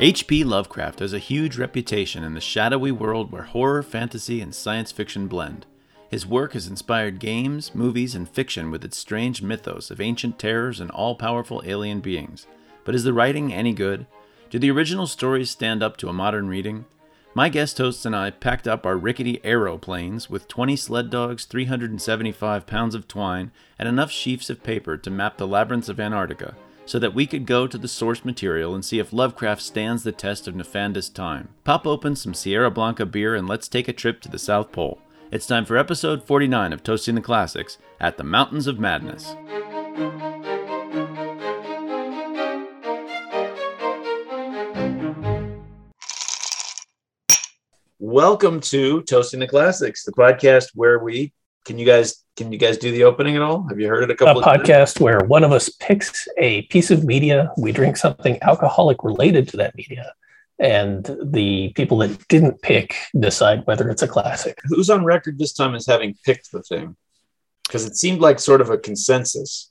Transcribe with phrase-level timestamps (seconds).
[0.00, 0.42] H.P.
[0.42, 5.28] Lovecraft has a huge reputation in the shadowy world where horror, fantasy, and science fiction
[5.28, 5.66] blend.
[6.10, 10.80] His work has inspired games, movies, and fiction with its strange mythos of ancient terrors
[10.80, 12.48] and all powerful alien beings.
[12.84, 14.06] But is the writing any good?
[14.50, 16.86] Do the original stories stand up to a modern reading?
[17.32, 22.66] My guest hosts and I packed up our rickety aeroplanes with 20 sled dogs, 375
[22.66, 26.56] pounds of twine, and enough sheafs of paper to map the labyrinths of Antarctica
[26.86, 30.12] so that we could go to the source material and see if Lovecraft stands the
[30.12, 31.48] test of nefandous time.
[31.64, 35.00] Pop open some Sierra Blanca beer and let's take a trip to the South Pole.
[35.30, 39.34] It's time for episode 49 of Toasting the Classics at the Mountains of Madness.
[47.98, 51.32] Welcome to Toasting the Classics, the podcast where we
[51.64, 53.66] can you guys can you guys do the opening at all?
[53.68, 55.00] Have you heard it a couple a of podcast times?
[55.00, 59.56] where one of us picks a piece of media, we drink something alcoholic related to
[59.58, 60.12] that media,
[60.58, 64.58] and the people that didn't pick decide whether it's a classic.
[64.64, 66.96] Who's on record this time as having picked the thing?
[67.66, 69.70] Because it seemed like sort of a consensus.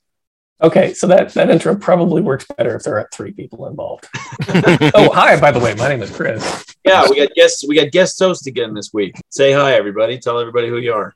[0.62, 4.08] Okay, so that that intro probably works better if there are three people involved.
[4.94, 5.38] oh, hi!
[5.38, 6.64] By the way, my name is Chris.
[6.84, 7.64] Yeah, we got guests.
[7.66, 9.16] We got guest host again this week.
[9.28, 10.18] Say hi, everybody.
[10.18, 11.14] Tell everybody who you are.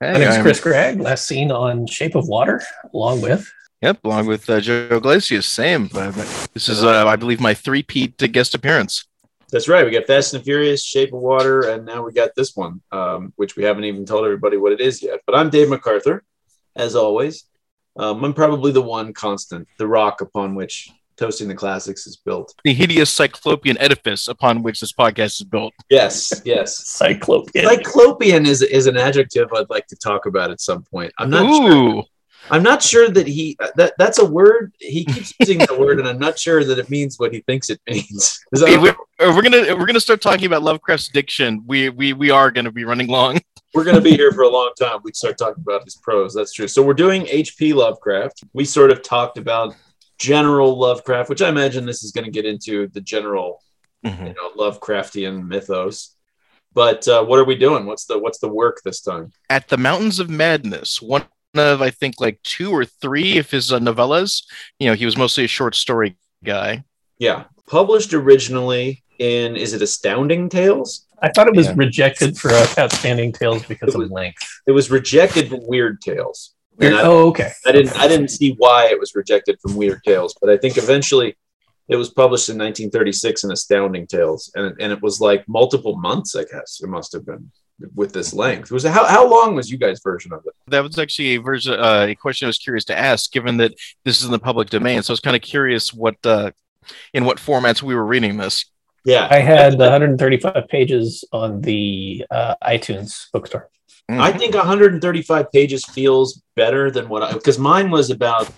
[0.00, 2.62] Hey, My name is Chris Gregg, last seen on Shape of Water,
[2.94, 3.52] along with.
[3.82, 5.46] Yep, along with uh, Joe Iglesias.
[5.46, 5.88] Same.
[5.88, 9.08] This is, uh, I believe, my three-peat guest appearance.
[9.50, 9.84] That's right.
[9.84, 13.32] We got Fast and Furious, Shape of Water, and now we got this one, um,
[13.34, 15.18] which we haven't even told everybody what it is yet.
[15.26, 16.22] But I'm Dave MacArthur,
[16.76, 17.46] as always.
[17.96, 22.54] Um, I'm probably the one constant, the rock upon which Toasting the Classics is built.
[22.64, 25.74] The hideous cyclopean edifice upon which this podcast is built.
[25.90, 26.76] Yes, yes.
[26.86, 27.64] Cyclopean.
[27.64, 31.12] Cyclopean is, is an adjective I'd like to talk about at some point.
[31.18, 31.92] I'm not Ooh.
[31.92, 32.04] sure.
[32.50, 36.08] I'm not sure that he that that's a word he keeps using the word, and
[36.08, 38.40] I'm not sure that it means what he thinks it means.
[38.54, 41.62] Hey, we're, uh, we're, gonna we're gonna start talking about Lovecraft's diction.
[41.66, 43.40] We we we are gonna be running long.
[43.74, 45.00] We're gonna be here for a long time.
[45.04, 46.32] We start talking about his prose.
[46.32, 46.66] That's true.
[46.66, 47.74] So we're doing H.P.
[47.74, 48.44] Lovecraft.
[48.54, 49.76] We sort of talked about
[50.18, 53.62] general Lovecraft, which I imagine this is going to get into the general,
[54.04, 54.26] mm-hmm.
[54.26, 56.14] you know, Lovecraftian mythos.
[56.74, 57.86] But uh, what are we doing?
[57.86, 59.32] What's the what's the work this time?
[59.48, 61.24] At the Mountains of Madness, one
[61.54, 64.44] of I think like two or three of his uh, novellas.
[64.78, 66.84] You know, he was mostly a short story guy.
[67.18, 71.06] Yeah, published originally in is it Astounding Tales?
[71.20, 71.74] I thought it was yeah.
[71.76, 74.38] rejected for uh, Outstanding Tales because was, of length.
[74.66, 76.54] It was rejected from Weird Tales.
[76.80, 77.50] I, oh, okay.
[77.66, 80.76] I didn't I didn't see why it was rejected from Weird Tales, but I think
[80.76, 81.36] eventually
[81.88, 86.36] it was published in 1936 in Astounding Tales, and and it was like multiple months.
[86.36, 87.50] I guess it must have been
[87.94, 88.70] with this length.
[88.70, 90.52] Was it, how how long was you guys' version of it?
[90.66, 93.74] That was actually a version uh, a question I was curious to ask, given that
[94.04, 95.02] this is in the public domain.
[95.02, 96.52] So I was kind of curious what uh,
[97.12, 98.66] in what formats we were reading this.
[99.04, 103.70] Yeah, I had 135 pages on the uh, iTunes bookstore.
[104.10, 104.20] Mm.
[104.20, 108.50] I think 135 pages feels better than what I because mine was about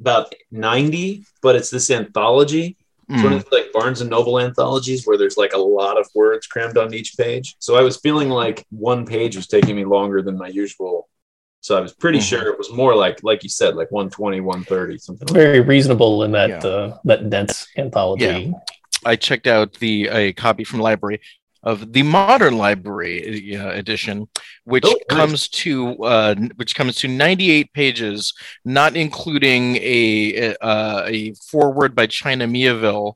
[0.00, 2.76] about 90, but it's this anthology.
[3.08, 3.24] It's mm.
[3.24, 6.46] one of the, like Barnes and Noble anthologies where there's like a lot of words
[6.48, 7.54] crammed on each page.
[7.60, 11.08] So I was feeling like one page was taking me longer than my usual.
[11.60, 12.42] So I was pretty mm-hmm.
[12.42, 15.28] sure it was more like, like you said, like 120, 130, something.
[15.28, 15.66] Like Very that.
[15.68, 16.68] reasonable in that yeah.
[16.68, 18.24] uh, that dense anthology.
[18.24, 18.58] Yeah.
[19.04, 21.20] I checked out the a copy from the library
[21.62, 24.28] of the modern library uh, edition,
[24.64, 28.34] which oh, comes to uh, which comes to 98 pages,
[28.64, 33.14] not including a a, uh, a foreword by China Miéville,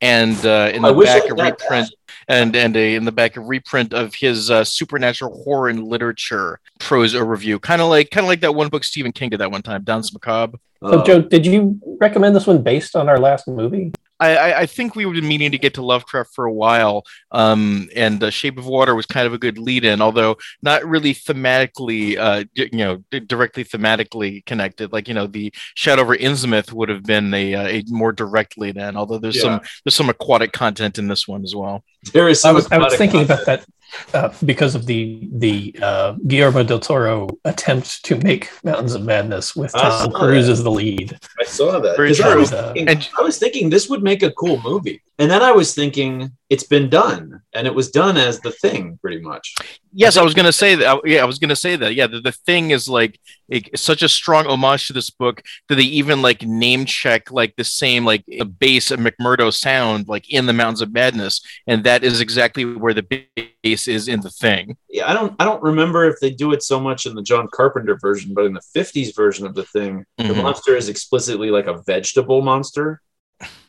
[0.00, 1.94] and uh, in the back a reprint
[2.28, 6.60] and and a, in the back a reprint of his uh, supernatural horror and literature
[6.80, 9.50] prose overview, kind of like kind of like that one book Stephen King did that
[9.50, 10.58] one time, Danse Macabre.
[10.82, 13.92] So, Joe, did you recommend this one based on our last movie?
[14.22, 17.88] I, I, think we have been meaning to get to Lovecraft for a while, um,
[17.96, 22.16] and the Shape of Water was kind of a good lead-in, although not really thematically,
[22.18, 24.92] uh, you know, directly thematically connected.
[24.92, 28.58] Like you know, the Shadow over Innsmouth would have been a, uh, a more direct
[28.58, 29.42] lead-in, although there's yeah.
[29.42, 31.84] some there's some aquatic content in this one as well.
[32.12, 32.44] There is.
[32.44, 33.44] I was, I was thinking content.
[33.44, 33.66] about that
[34.14, 39.54] uh, because of the the uh, Guillermo del Toro attempt to make Mountains of Madness
[39.54, 41.18] with Tom Cruise as the lead.
[41.40, 41.98] I saw that.
[41.98, 45.42] I was, thinking, and, I was thinking this would make a cool movie, and then
[45.42, 49.54] I was thinking it's been done, and it was done as the thing, pretty much.
[49.90, 51.00] Yes, I was going to say that.
[51.06, 51.94] Yeah, I was going to say that.
[51.94, 53.18] Yeah, the, the thing is like
[53.74, 55.40] such a strong homage to this book
[55.70, 60.08] that they even like name check like the same like the base of McMurdo sound
[60.08, 63.24] like in the Mountains of Madness, and that is exactly where the
[63.62, 64.76] base is in the thing.
[64.90, 67.48] Yeah, I don't I don't remember if they do it so much in the John
[67.50, 70.28] Carpenter version, but in the '50s version of the thing, mm-hmm.
[70.28, 73.00] the monster is explicitly like a vegetable monster.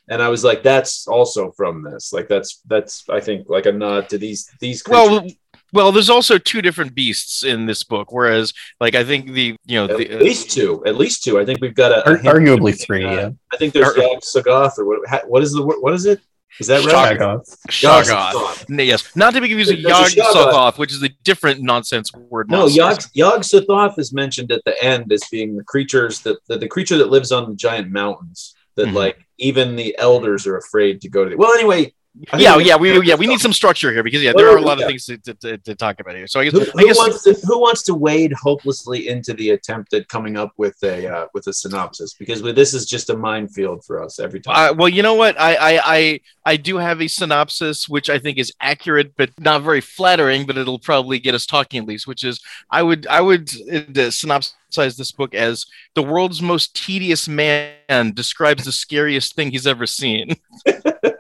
[0.10, 2.12] And I was like, that's also from this.
[2.14, 4.82] Like that's that's I think like a nod to these these.
[4.82, 5.10] Creatures.
[5.10, 5.28] Well,
[5.72, 9.76] well, there's also two different beasts in this book, whereas like I think the you
[9.76, 11.40] know at the, least two, at least two.
[11.40, 13.06] I think we've got a, a arguably three.
[13.06, 15.30] Uh, yeah, I think there's Yog Sothoth or what?
[15.30, 16.22] What is the what is it?
[16.60, 17.18] Is that right?
[17.18, 17.58] Shoggoth.
[17.70, 18.86] Shoggoth.
[18.86, 22.52] Yes, not to be confused with Yog Sothoth, which is a different nonsense word.
[22.52, 26.60] No, Yog, Yog Sothoth is mentioned at the end as being the creatures that the,
[26.60, 28.96] the creature that lives on the giant mountains that mm-hmm.
[28.96, 31.32] like even the elders are afraid to go to.
[31.32, 31.94] The, well, anyway,
[32.38, 34.80] yeah, yeah, we yeah we need some structure here because yeah, there are a lot
[34.80, 36.28] of things to, to, to talk about here.
[36.28, 39.52] So I guess, who, I guess wants to, who wants to wade hopelessly into the
[39.52, 43.18] attempt at coming up with a uh, with a synopsis because this is just a
[43.18, 44.56] minefield for us every time.
[44.56, 48.20] Uh, well, you know what, I, I I I do have a synopsis which I
[48.20, 52.06] think is accurate but not very flattering, but it'll probably get us talking at least.
[52.06, 52.40] Which is
[52.70, 53.50] I would I would
[53.98, 55.66] uh, synopsis this book as
[55.96, 60.36] the world's most tedious man describes the scariest thing he's ever seen.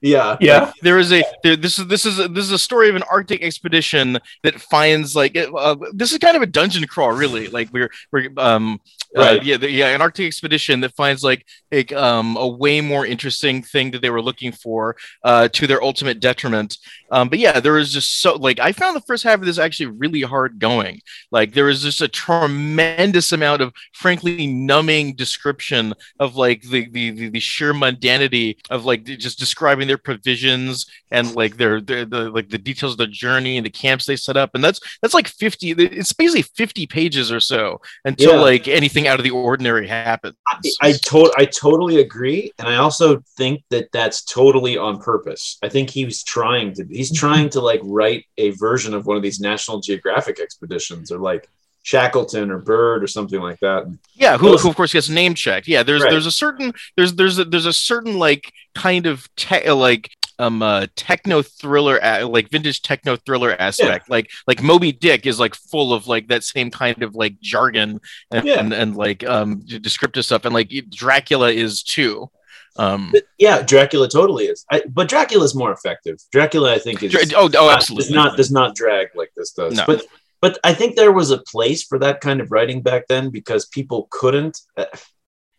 [0.00, 0.36] yeah.
[0.40, 0.72] Yeah.
[0.82, 3.02] There is a there, this is this is a, this is a story of an
[3.10, 7.48] arctic expedition that finds like uh, this is kind of a dungeon crawl really.
[7.48, 8.80] Like we're we're um
[9.16, 9.40] uh, right.
[9.40, 13.06] Uh, yeah the, yeah an arctic expedition that finds like a, um, a way more
[13.06, 16.76] interesting thing that they were looking for uh, to their ultimate detriment
[17.10, 19.58] um, but yeah there was just so like i found the first half of this
[19.58, 21.00] actually really hard going.
[21.30, 27.10] Like there was just a tremendous amount of frankly numbing description of like the the,
[27.10, 32.30] the, the sheer mundanity of like just describing their provisions and like their, their the
[32.30, 34.50] like the details of the journey and the camps they set up.
[34.54, 38.40] And that's that's like 50 it's basically 50 pages or so until yeah.
[38.40, 40.36] like anything out of the ordinary happens.
[40.46, 42.52] I I, to- I totally agree.
[42.58, 45.58] And i also think that that's totally on purpose.
[45.62, 49.16] I think he was trying to he's trying to like write a version of one
[49.16, 51.48] of these national geographic expeditions or like
[51.84, 53.84] Shackleton or Byrd or something like that.
[54.14, 55.68] Yeah, who, who of course gets name checked.
[55.68, 56.10] Yeah, there's right.
[56.10, 60.10] there's a certain there's there's a, there's a certain like kind of te- like
[60.40, 64.12] um uh, techno thriller like vintage techno thriller aspect yeah.
[64.12, 68.00] like like moby dick is like full of like that same kind of like jargon
[68.30, 68.60] and, yeah.
[68.60, 72.30] and, and like um descriptive stuff and like dracula is too
[72.78, 77.14] um yeah dracula totally is I, but dracula is more effective dracula i think is
[77.36, 79.84] oh, oh absolutely does not does not drag like this does no.
[79.86, 80.04] but
[80.40, 83.66] but I think there was a place for that kind of writing back then because
[83.66, 84.60] people couldn't.
[84.76, 84.84] Uh,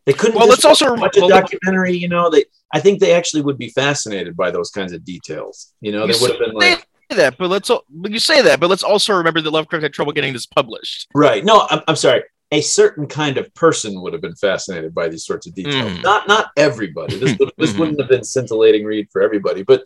[0.05, 0.35] they couldn't.
[0.35, 1.93] Well, let's also watch a documentary.
[1.93, 2.45] You know, they.
[2.73, 5.73] I think they actually would be fascinated by those kinds of details.
[5.81, 7.69] You know, you they would have been like that, but let's.
[7.69, 11.07] You say that, but let's also remember that Lovecraft had trouble getting this published.
[11.13, 11.43] Right.
[11.43, 12.23] No, I'm, I'm sorry.
[12.51, 15.91] A certain kind of person would have been fascinated by these sorts of details.
[15.91, 16.03] Mm.
[16.03, 17.17] Not not everybody.
[17.17, 17.79] This would, this mm-hmm.
[17.79, 19.63] wouldn't have been scintillating read for everybody.
[19.63, 19.83] But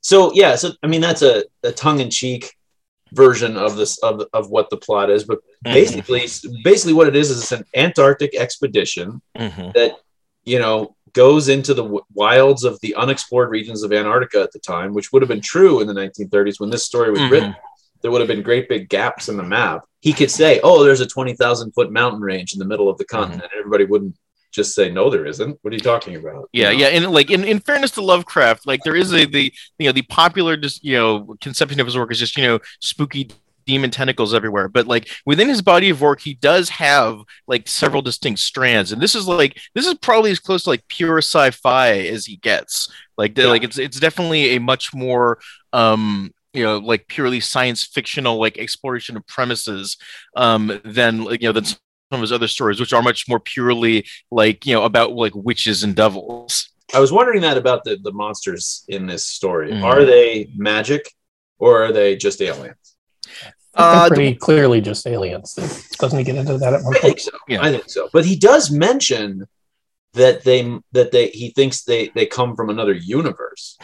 [0.00, 0.56] so yeah.
[0.56, 2.56] So I mean, that's a, a tongue in cheek
[3.12, 5.74] version of this of, of what the plot is but mm-hmm.
[5.74, 6.54] basically mm-hmm.
[6.62, 9.70] basically what it is is it's an antarctic expedition mm-hmm.
[9.74, 9.96] that
[10.44, 14.58] you know goes into the w- wilds of the unexplored regions of antarctica at the
[14.60, 17.32] time which would have been true in the 1930s when this story was mm-hmm.
[17.32, 17.56] written
[18.02, 19.84] there would have been great big gaps in the map.
[20.00, 23.04] He could say oh there's a 20000 foot mountain range in the middle of the
[23.04, 23.22] mm-hmm.
[23.22, 24.16] continent everybody wouldn't
[24.52, 25.58] just say no there isn't.
[25.62, 26.48] What are you talking about?
[26.52, 26.88] Yeah yeah.
[26.88, 30.02] And like in, in fairness to lovecraft like there is a the you know the
[30.02, 33.30] popular just you know conception of his work is just you know spooky
[33.66, 34.68] demon tentacles everywhere.
[34.68, 38.92] But like within his body of work he does have like several distinct strands.
[38.92, 42.36] And this is like this is probably as close to like pure sci-fi as he
[42.36, 42.90] gets.
[43.16, 43.46] Like yeah.
[43.46, 45.38] like it's it's definitely a much more
[45.72, 49.96] um you know like purely science fictional like exploration of premises
[50.36, 51.78] um than you know than some
[52.18, 55.82] of his other stories, which are much more purely like you know about like witches
[55.82, 56.70] and devils.
[56.92, 59.70] I was wondering that about the the monsters in this story.
[59.70, 59.82] Mm.
[59.84, 61.12] Are they magic
[61.58, 62.96] or are they just aliens?
[63.74, 65.54] Uh, pretty clearly just aliens.
[65.98, 66.96] Doesn't he get into that at one point?
[66.96, 67.30] I think so.
[67.46, 67.62] Yeah.
[67.62, 68.08] I think so.
[68.12, 69.46] But he does mention
[70.14, 73.78] that they that they he thinks they they come from another universe.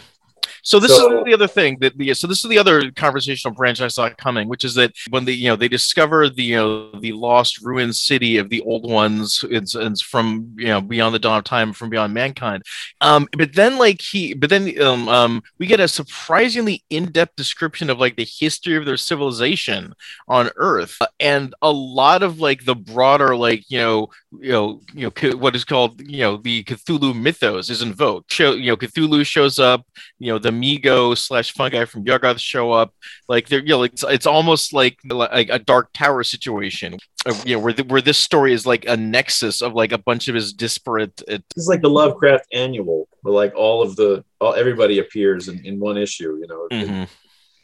[0.66, 3.54] So this so, is the other thing that the so this is the other conversational
[3.54, 6.56] branch I saw coming, which is that when the you know they discover the you
[6.56, 11.14] know the lost ruined city of the old ones, it's, it's from you know beyond
[11.14, 12.64] the dawn of time, from beyond mankind.
[13.00, 17.37] Um, but then like he, but then um, um we get a surprisingly in depth
[17.37, 19.94] description of like the history of their civilization
[20.26, 24.08] on Earth, and a lot of like the broader like you know
[24.40, 28.32] you know you know what is called you know the Cthulhu mythos is invoked.
[28.32, 29.87] Show you know Cthulhu shows up,
[30.18, 32.95] you know the Mi-Go slash fungi from Yuggoth show up.
[33.29, 36.99] Like they're, you know, it's, it's almost like, like a Dark Tower situation.
[37.25, 39.99] Uh, you know, where the, where this story is like a nexus of like a
[39.99, 41.23] bunch of his disparate.
[41.27, 45.65] It, it's like the Lovecraft annual, where like all of the all, everybody appears in,
[45.65, 46.39] in one issue.
[46.41, 46.69] You know.
[46.71, 47.05] Mm-hmm.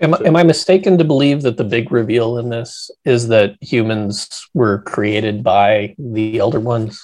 [0.00, 4.48] Am, am I mistaken to believe that the big reveal in this is that humans
[4.52, 7.00] were created by the Elder Ones?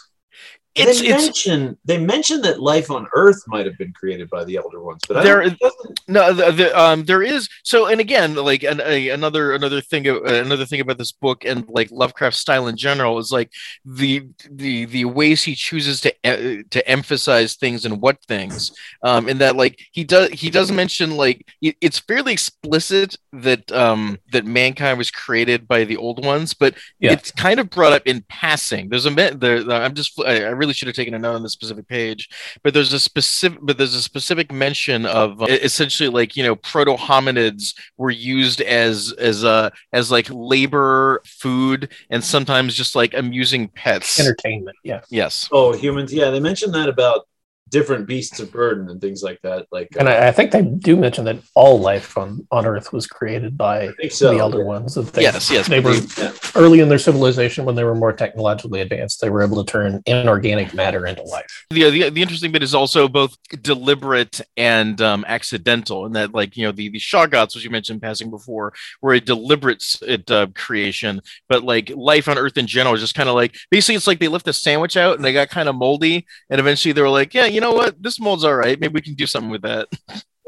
[0.79, 4.45] It's they it's mention they mention that life on Earth might have been created by
[4.45, 7.87] the Elder Ones, but There- don't, it doesn't- no the, the, um there is so
[7.87, 11.69] and again like an, a, another another thing uh, another thing about this book and
[11.69, 13.51] like lovecraft style in general is like
[13.85, 19.29] the the the ways he chooses to uh, to emphasize things and what things um
[19.29, 24.19] and that like he does he does mention like it- it's fairly explicit that um
[24.33, 27.13] that mankind was created by the old ones but Yeah.
[27.13, 30.68] it's kind of brought up in passing there's a there, I'm just I, I really
[30.75, 32.29] should have taken a note on this specific page
[32.63, 36.57] but there's a specific but there's a specific mention of uh, essentially like you know
[36.57, 43.15] proto hominids were used as as uh as like labor food and sometimes just like
[43.15, 44.77] amusing pets Entertainment.
[44.83, 45.01] Yeah.
[45.11, 47.28] yes oh humans, yeah, they mentioned that about
[47.71, 49.67] different beasts of burden and things like that.
[49.71, 52.93] Like And uh, I, I think they do mention that all life on, on Earth
[52.93, 54.33] was created by so.
[54.33, 54.95] the Elder Ones.
[54.95, 56.33] They, yes yes They were Yeah.
[56.55, 59.21] early in their civilization when they were more technologically advanced.
[59.21, 61.67] They were able to turn inorganic matter into life.
[61.71, 66.57] the, the the interesting bit is also both deliberate and um, accidental, in that like
[66.57, 68.73] you know the the Shoggoths, which you mentioned passing before,
[69.03, 69.85] were a deliberate
[70.31, 73.95] uh, creation, but like life on Earth in general is just kind of like basically
[73.97, 76.93] it's like they left a sandwich out and they got kind of moldy, and eventually
[76.93, 77.47] they were like, yeah.
[77.47, 79.89] yeah, you know what, this mold's all right, maybe we can do something with that.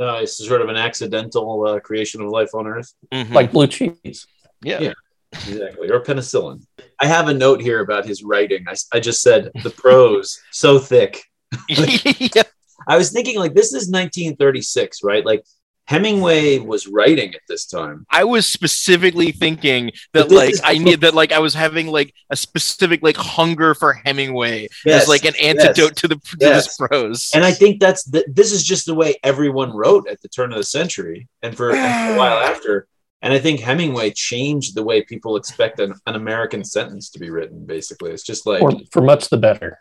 [0.01, 2.95] Uh, it's sort of an accidental uh, creation of life on Earth.
[3.13, 3.35] Mhm.
[3.35, 4.29] Like blue cheese.
[4.63, 4.79] yeah.
[4.81, 4.93] yeah.
[5.33, 5.91] Exactly.
[5.91, 6.65] Or penicillin.
[7.01, 8.65] I have a note here about his writing.
[8.69, 11.23] I, I just said the prose so thick.
[11.69, 12.45] yeah.
[12.87, 15.27] I was thinking like this is 1936, right?
[15.27, 15.45] Like
[15.91, 18.07] Hemingway was writing at this time.
[18.11, 22.15] I was specifically thinking that like is- I need that like I was having like
[22.31, 25.57] a specific like hunger for Hemingway Yes, as like an yes.
[25.65, 26.67] antidote to the to Yes.
[26.67, 27.31] this prose.
[27.35, 30.53] And I think that's the, this is just the way everyone wrote at the turn
[30.53, 32.87] of the century and for, and for a while after.
[33.23, 37.31] And I think Hemingway changed the way people expect an, an American sentence to be
[37.31, 37.67] written.
[37.67, 39.77] Basically, it's just like Or for much the better.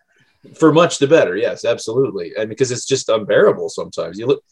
[0.58, 1.38] for much the better.
[1.38, 2.34] Yes, absolutely.
[2.36, 4.18] And because it's just unbearable sometimes.
[4.18, 4.44] You look,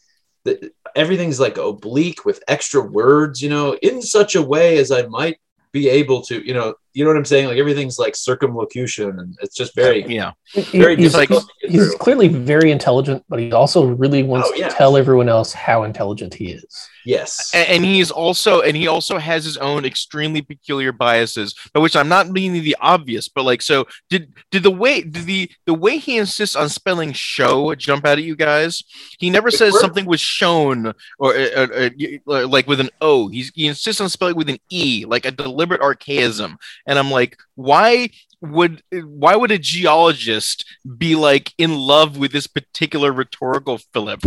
[0.44, 5.02] the, everything's like oblique with extra words, you know, in such a way as I
[5.06, 5.38] might
[5.72, 7.46] be able to, you know, you know what I'm saying?
[7.46, 10.32] Like everything's like circumlocution, and it's just very, yeah.
[10.72, 11.98] very he's, difficult to he's through.
[11.98, 14.68] clearly very intelligent, but he also really wants Oh, yeah.
[14.68, 16.88] to tell everyone else how intelligent he is.
[17.04, 17.52] Yes.
[17.54, 21.96] A- and he's also and he also has his own extremely peculiar biases by which
[21.96, 25.72] i'm not meaning the obvious but like so did did the way did the the
[25.72, 28.82] way he insists on spelling show jump out at you guys
[29.18, 29.80] he never says Sure.
[29.80, 34.10] something was shown or uh, y- uh, like with an o he's he insists on
[34.10, 38.82] spelling with an e like a deliberate archaism and i'm like why would
[39.22, 40.64] why would a geologist
[40.96, 44.22] be like in love with this particular rhetorical philip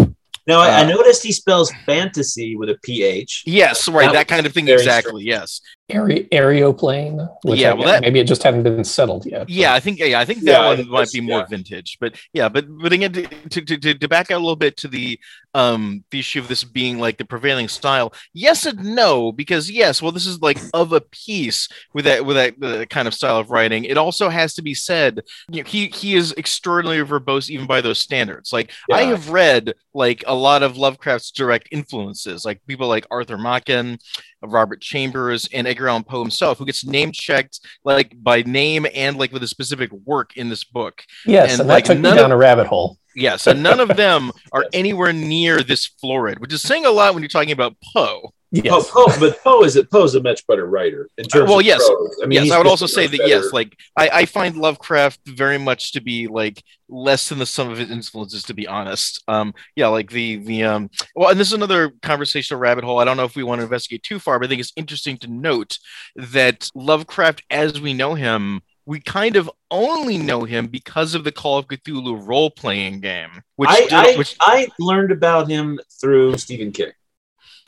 [0.48, 3.44] Now I, I Uh, noticed he spells fantasy with a ph.
[3.46, 5.62] yes right That that kind of thing very exactly yes
[5.94, 9.50] Are- aeroplane, Yeah, I- well, that- maybe it just hadn't been settled yet.
[9.50, 11.46] Yeah, I think yeah, I think that Yeah, one might be more yeah.
[11.56, 13.24] vintage, but yeah, but but again, to,
[13.68, 15.20] to, to, to back out a little bit to the
[15.54, 20.02] um the issue of this being like the prevailing style, yes and no, because yes,
[20.02, 23.38] well, this is like of a piece with that with that uh, kind of style
[23.38, 23.84] of writing.
[23.84, 27.82] It also has to be said, you know, he he is extraordinarily verbose even by
[27.82, 28.54] those standards.
[28.54, 33.38] Like I have read like a lot of Lovecraft's direct influences, like people like Arthur
[33.38, 33.98] Machen,
[34.42, 39.18] Robert Chambers, and Edgar Allan Poe himself, who gets name checked like by name and
[39.18, 41.04] like with a specific work in this book.
[41.26, 42.98] Yes, and, and, like, that took me down of- a rabbit hole.
[43.16, 44.70] Yes, and none of them are Yes.
[44.74, 48.34] anywhere near this florid, which is saying a lot when you're talking about Poe.
[48.54, 48.90] Yes.
[48.90, 51.66] Poe, Poe, but Poe is a Poe's a much better writer in terms well, of
[51.66, 51.88] yes.
[51.88, 52.20] prose.
[52.22, 55.22] I mean, yes, I would also say much that yes, like I, I find Lovecraft
[55.26, 59.24] very much to be like less than the sum of his influences, to be honest.
[59.30, 63.00] Um, yeah, like the the um, well, and this is another conversational rabbit hole.
[63.00, 65.16] I don't know if we want to investigate too far, but I think it's interesting
[65.20, 65.80] to note
[66.18, 71.32] that Lovecraft, as we know him, we kind of only know him because of the
[71.32, 75.80] Call of Cthulhu role playing game, which, I, did- I, which I learned about him
[76.00, 76.92] through Stephen King.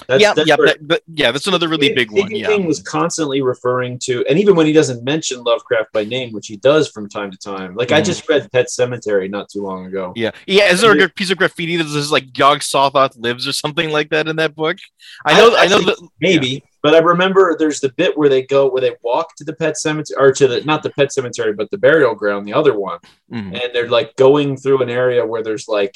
[0.07, 2.27] That's, yeah, that's yeah, where- that, that- yeah, that's another really Stephen- big one.
[2.27, 2.47] Stephen Yeah.
[2.47, 6.47] King was constantly referring to, and even when he doesn't mention Lovecraft by name, which
[6.47, 7.75] he does from time to time.
[7.75, 8.05] Like I Mhm.
[8.05, 10.11] just read Pet Sematary not too long ago.
[10.15, 10.71] Yeah, yeah.
[10.71, 14.09] Is there a piece of graffiti that says like Yog Sothoth lives or something like
[14.09, 14.77] that in that book?
[15.25, 16.09] I know, I, know that.
[16.19, 19.53] maybe, but I remember there's the bit where they go where they walk to the
[19.53, 22.77] pet cemetery or to the not the pet cemetery, but the burial ground, the other
[22.77, 22.99] one,
[23.31, 23.53] Mhm.
[23.63, 25.95] and they're like going through an area where there's like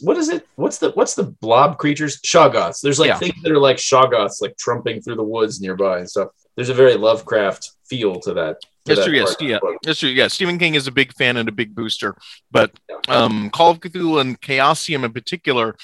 [0.00, 0.46] what is it?
[0.54, 2.20] What's the what's the blob creatures?
[2.22, 2.80] Shoggoths.
[2.80, 3.18] There's like Yeah.
[3.18, 6.28] things that are like Shoggoths, like trumping through the woods nearby and stuff.
[6.56, 8.56] There's a very Lovecraft feel to that.
[8.88, 9.18] To That's that true.
[9.18, 9.76] Yes, part of the yeah, book.
[9.82, 10.08] that's true.
[10.10, 12.16] Yeah, Stephen King is a big fan and a big booster,
[12.50, 12.72] but
[13.08, 15.76] um, Call of Cthulhu and Chaosium in particular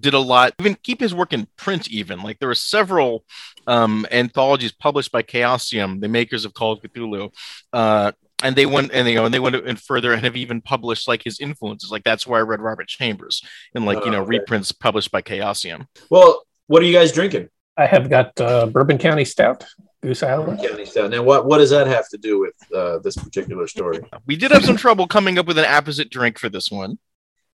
[0.00, 0.54] did a lot.
[0.58, 1.88] Even keep his work in print.
[1.90, 3.24] Even like there were several
[3.66, 7.30] um, anthologies published by Chaosium, the makers of Call of Cthulhu.
[7.72, 10.36] Uh, and they went and they you know and they went and further and have
[10.36, 11.90] even published like his influences.
[11.90, 13.42] Like that's where I read Robert Chambers
[13.74, 14.38] and like you Oh, know okay.
[14.38, 15.86] reprints published by Chaosium.
[16.10, 17.48] Well, what are you guys drinking?
[17.78, 19.64] I have got uh, Bourbon County Stout,
[20.06, 20.60] Goose Island.
[20.60, 21.10] County Stout.
[21.10, 24.00] Now, what what does that have to do with uh, this particular story?
[24.24, 26.98] We did have some trouble coming up with an apposite drink for this one.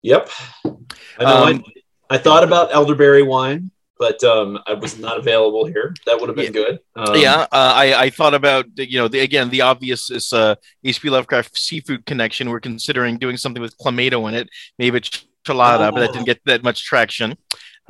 [0.00, 0.31] Yep.
[0.64, 0.71] I
[1.21, 1.45] know.
[1.45, 1.64] Um,
[2.09, 5.95] I, I thought about elderberry wine, but um, I was not available here.
[6.07, 6.78] That would have been good.
[6.97, 10.55] Um, yeah, uh, I I thought about you know the, again the obvious is uh
[10.83, 11.11] H.P.
[11.11, 12.49] Lovecraft seafood connection.
[12.49, 16.40] We're considering doing something with clamato in it, maybe ch- chelada, but that didn't get
[16.47, 17.37] that much traction.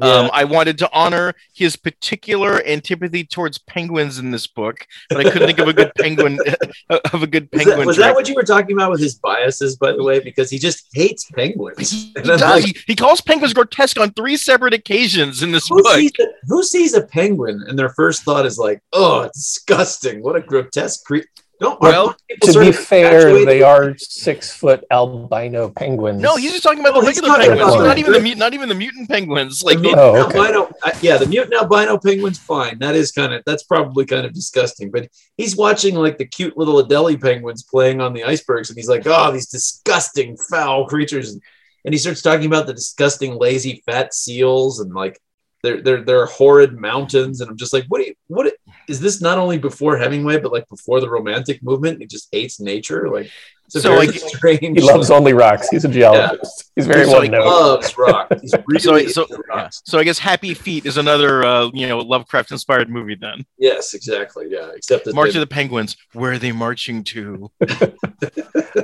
[0.00, 5.30] Um, I wanted to honor his particular antipathy towards penguins in this book, but I
[5.30, 6.38] couldn't think of a good penguin
[7.12, 7.78] of a good Was, penguin.
[7.78, 10.20] that, was that what you were talking about with his biases, by the way?
[10.20, 11.90] Because he just hates penguins.
[11.90, 12.40] he does.
[12.40, 15.94] like, He, he calls penguins grotesque on three separate occasions in this who, book.
[15.96, 20.22] sees a, who sees a penguin and their first thought is like, "Oh, disgusting!
[20.22, 21.28] What a grotesque creature!"
[21.60, 26.20] No, are Well, To be fair, they are six foot albino penguins.
[26.22, 27.74] No, he's just talking about No, the regular talking penguins.
[27.74, 29.62] about- Not even the mut- not even the mutant penguins.
[29.64, 30.38] Like the the, mutant Oh, okay.
[30.38, 32.78] albino, uh, yeah, the mutant albino penguin's fine.
[32.78, 34.90] That is kind of that's probably kind of disgusting.
[34.90, 38.88] But he's watching like the cute little Adelie penguins playing on the icebergs, and he's
[38.88, 41.36] like, "Oh, these disgusting, foul creatures."
[41.84, 45.20] And he starts talking about the disgusting, lazy, fat seals and like
[45.62, 47.40] their their their horrid mountains.
[47.40, 47.98] And I'm just like, "What?
[48.00, 48.52] Do you, what
[48.88, 49.20] is this?
[49.20, 52.00] Not only before Hemingway, but like before the Romantic movement?
[52.00, 53.08] He just hates nature.
[53.08, 53.30] Like,
[53.66, 54.60] it's So, like, strange.
[54.62, 55.68] He loves only rocks.
[55.68, 56.70] He's a geologist.
[56.74, 57.44] He's very So, well like, known.
[57.44, 58.32] loves rock.
[58.40, 59.82] He's really So- so- rocks.
[59.84, 63.44] so I guess Happy Feet is another uh, you know Lovecraft inspired movie then.
[63.58, 64.46] Yes, exactly.
[64.48, 65.96] Yeah, except that March they- of the Penguins.
[66.14, 67.50] Where are they marching to?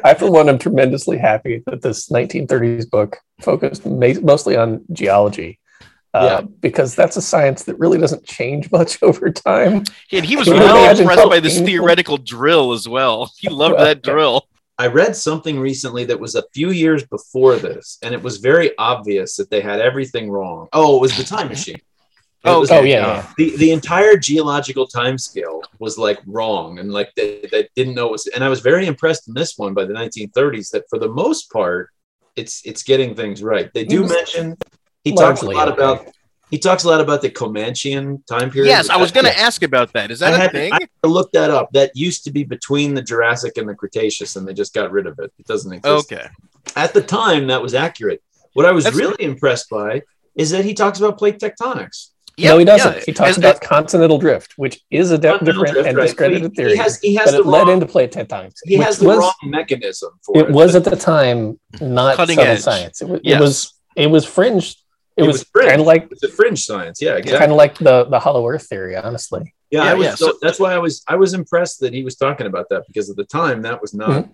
[0.05, 5.59] I, for one, am tremendously happy that this 1930s book focused ma- mostly on geology.
[6.15, 9.83] Uh, because that's a science that really doesn't change much over time.
[10.13, 13.33] And he was Can really impressed by this theoretical drill as well.
[13.39, 14.47] He loved Well, that drill.
[14.79, 18.71] I read something recently that was a few years before this, and it was very
[18.79, 20.69] obvious that they had everything wrong.
[20.73, 21.81] Oh, it was the time machine.
[22.45, 23.33] Oh, was- Oh, yeah, yeah.
[23.39, 28.07] the the entire geological time scale was like wrong, and like they, they didn't know
[28.07, 28.27] it was.
[28.29, 31.51] And I was very impressed in this one by the 1930s that for the most
[31.51, 31.91] part,
[32.37, 33.71] it's it's getting things right.
[33.75, 34.57] They do mention
[35.05, 35.77] he talks a lot okay.
[35.83, 36.09] about
[36.51, 38.69] he talks a lot about the Comanchean time period.
[38.69, 39.45] Yes, I was going to Yeah.
[39.47, 40.11] ask about that.
[40.11, 40.73] Is that I a had, thing?
[40.73, 41.69] I had to look that up.
[41.73, 45.07] That used to be between the Jurassic and the Cretaceous, and they just got rid
[45.07, 45.33] of it.
[45.39, 46.13] It doesn't exist.
[46.13, 46.27] okay.
[46.77, 48.23] At the time, that was accurate.
[48.53, 50.03] What I was That's- really impressed by
[50.37, 52.11] is that he talks about plate tectonics.
[52.39, 52.97] no, he doesn't.
[52.99, 53.03] yeah.
[53.05, 56.05] He talks As- about continental drift, which is a de- different drift, and right.
[56.07, 56.73] discredited He- theory.
[56.73, 58.57] He has, he has but the it led into plate tectonics.
[58.65, 60.41] he has the was, wrong mechanism for it.
[60.43, 62.61] It was at the time not Cutting edge.
[62.61, 63.01] science.
[63.03, 63.39] It was, Yes.
[63.39, 64.77] it was it was fringe.
[65.17, 65.69] It, It was, was fringe.
[65.71, 67.01] kind of like the fringe science.
[67.01, 67.39] Yeah, exactly.
[67.39, 68.97] kind of like the the Hollow Earth theory.
[68.97, 71.81] Honestly, yeah, Yeah, I was, yeah, so, so- that's why I was I was impressed
[71.81, 74.33] that he was talking about that because at the time that was not mm-hmm.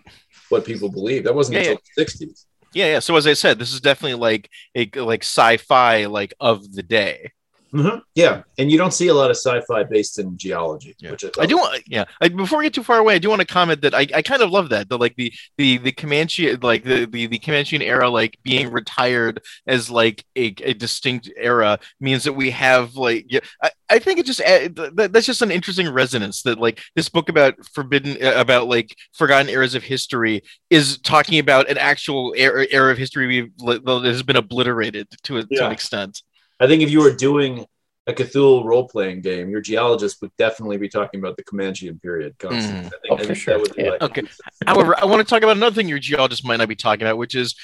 [0.49, 1.27] what people believed.
[1.27, 2.47] That wasn't Yeah, until the 60s.
[2.73, 2.99] Yeah, yeah.
[3.01, 7.33] So as I said, this is definitely like a like sci-fi like of the day.
[7.73, 8.03] Mhm.
[8.15, 11.13] Yeah, and you don't see a lot of sci-fi based in geology, Yeah.
[11.13, 12.05] which I, I do want, yeah.
[12.21, 14.23] I, before we get too far away, I do want to comment that I, I
[14.23, 17.81] kind of love that the like the the the Comanche like the the, the Comanchean
[17.83, 23.27] era like being retired as like a, a distinct era means that we have like
[23.29, 23.41] yeah.
[23.63, 24.73] I, I think it just th-
[25.11, 29.49] that's just an interesting resonance that like this book about forbidden uh, about like forgotten
[29.49, 34.23] eras of history is talking about an actual era, era of history we've that has
[34.23, 36.23] been obliterated to, a, to an extent.
[36.61, 37.67] I think if you were doing
[38.07, 42.83] a Cthulhu role-playing game, your geologist would definitely be talking about the Comanchean period constantly.
[42.83, 42.87] Mhm.
[42.87, 43.55] I think, Oh, I for sure.
[43.55, 43.91] that would be Yeah.
[43.91, 44.23] like Okay.
[44.67, 47.19] However, I want to talk about another thing your geologist might not be talking about,
[47.19, 47.55] which is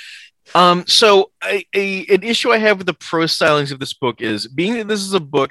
[0.54, 4.20] um so a, a an issue I have with the prose stylings of this book
[4.20, 5.50] is being that this is a book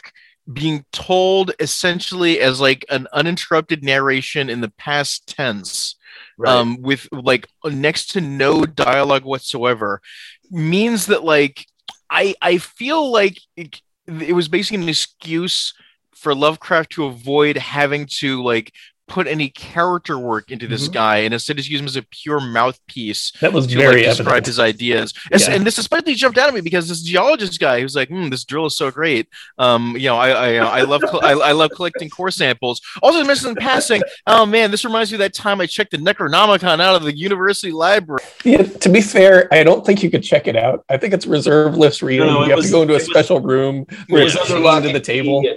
[0.53, 5.95] being told essentially as like an uninterrupted narration in the past tense
[6.37, 6.49] right.
[6.49, 10.01] um with like next to no dialogue whatsoever
[10.49, 11.65] means that like
[12.09, 15.73] I I feel like it, it was basically an excuse
[16.15, 18.71] for Lovecraft to avoid having to like
[19.07, 20.93] put any character work into this Mhm.
[20.93, 24.05] guy and instead just use him as a pure mouthpiece that was to very like
[24.05, 24.45] describe evident.
[24.47, 25.13] his ideas.
[25.31, 25.51] And, Yeah.
[25.51, 28.43] and this especially jumped out at me because this geologist guy who's like, hmm, this
[28.43, 29.27] drill is so great.
[29.59, 32.81] Um, you know, I I, I love I, I love collecting core samples.
[33.03, 35.97] Also, mentioned in passing, oh man, this reminds me of that time I checked the
[35.97, 38.23] Necronomicon out of the university library.
[38.43, 40.83] Yeah, to be fair, I don't think you could check it out.
[40.89, 42.25] I think it's reserve list reading.
[42.27, 44.47] No, you have was- to go into a it was- special room where it's was
[44.47, 45.41] chained under to the table.
[45.43, 45.55] key.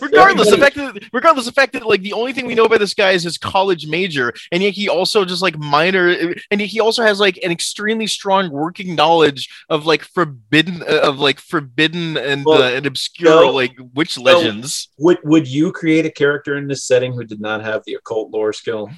[0.00, 2.80] Regardless, the fact that regardless, the fact that like the only thing we know about
[2.80, 6.80] this guy is his college major, and yet he also just like minor, and he
[6.80, 12.16] also has like an extremely strong working knowledge of like forbidden, uh, of like forbidden
[12.16, 13.50] and Well, uh, and obscure no.
[13.50, 14.88] like witch legends.
[14.98, 18.30] Would would you create a character in this setting who did not have the occult
[18.30, 18.90] lore skill?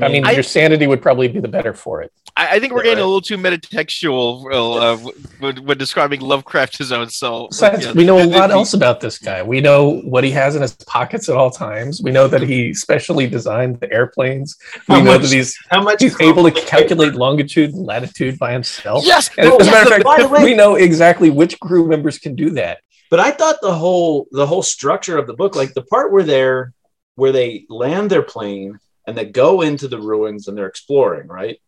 [0.00, 2.12] I mean, I- your sanity would probably be the better for it.
[2.36, 6.78] I, I think we're Yeah, getting a little too metatextual uh, when, when describing Lovecraft
[6.78, 7.50] his own self.
[7.50, 7.92] Besides, Yeah.
[7.92, 9.42] we know a The- the- lot else about this guy.
[9.42, 12.00] We know what he has in his pockets at all times.
[12.02, 14.56] We know that he specially designed the airplanes.
[14.88, 18.38] We How know much- that he's How much he's able to calculate longitude and latitude
[18.38, 19.04] by himself.
[19.04, 21.28] Yes, And No, as a yes, matter of by the fact, way- we know exactly
[21.30, 22.78] which crew members can do that.
[23.10, 26.22] But I thought the whole the whole structure of the book, like the part where
[26.22, 26.72] they're
[27.16, 31.58] where they land their plane and they go into the ruins and they're exploring, right?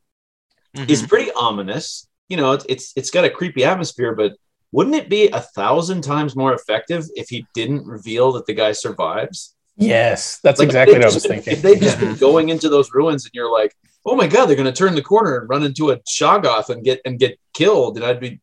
[0.77, 0.90] Mhm.
[0.90, 2.07] Is pretty ominous.
[2.29, 4.33] You know, it's, it's it's got a creepy atmosphere, but
[4.73, 8.73] wouldn't it be a thousand times more effective if he didn't reveal that the guy
[8.73, 9.55] survives?
[9.77, 11.53] Yes, that's Like, exactly what I was been- thinking.
[11.55, 13.75] If they'd just been going into those ruins and you're like,
[14.07, 16.85] oh my god, they're going to turn the corner and run into a Shoggoth and
[16.85, 18.40] get and get killed, and I'd be,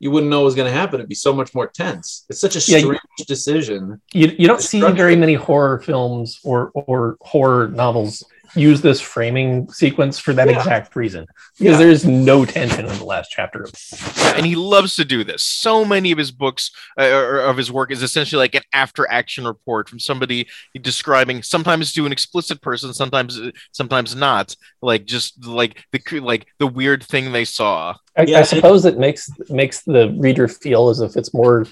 [0.00, 0.98] you wouldn't know what was going to happen.
[0.98, 2.24] It'd be so much more tense.
[2.30, 4.00] It's such a Yeah, strange you- decision.
[4.14, 9.70] you, you don't see very many horror films or or horror novels use this framing
[9.70, 10.56] sequence for that Yeah.
[10.58, 11.26] exact reason
[11.58, 11.78] because Yeah.
[11.78, 13.66] there is no tension in the last chapter
[14.36, 15.42] and he loves to do this.
[15.42, 19.46] So many of his books uh, or of his work is essentially like an after-action
[19.46, 20.48] report from somebody
[20.80, 23.38] describing, sometimes to an explicit person, sometimes
[23.72, 27.94] sometimes not, like just like the like the weird thing they saw.
[28.16, 28.40] I, Yeah.
[28.40, 31.66] I suppose it makes makes the reader feel as if it's more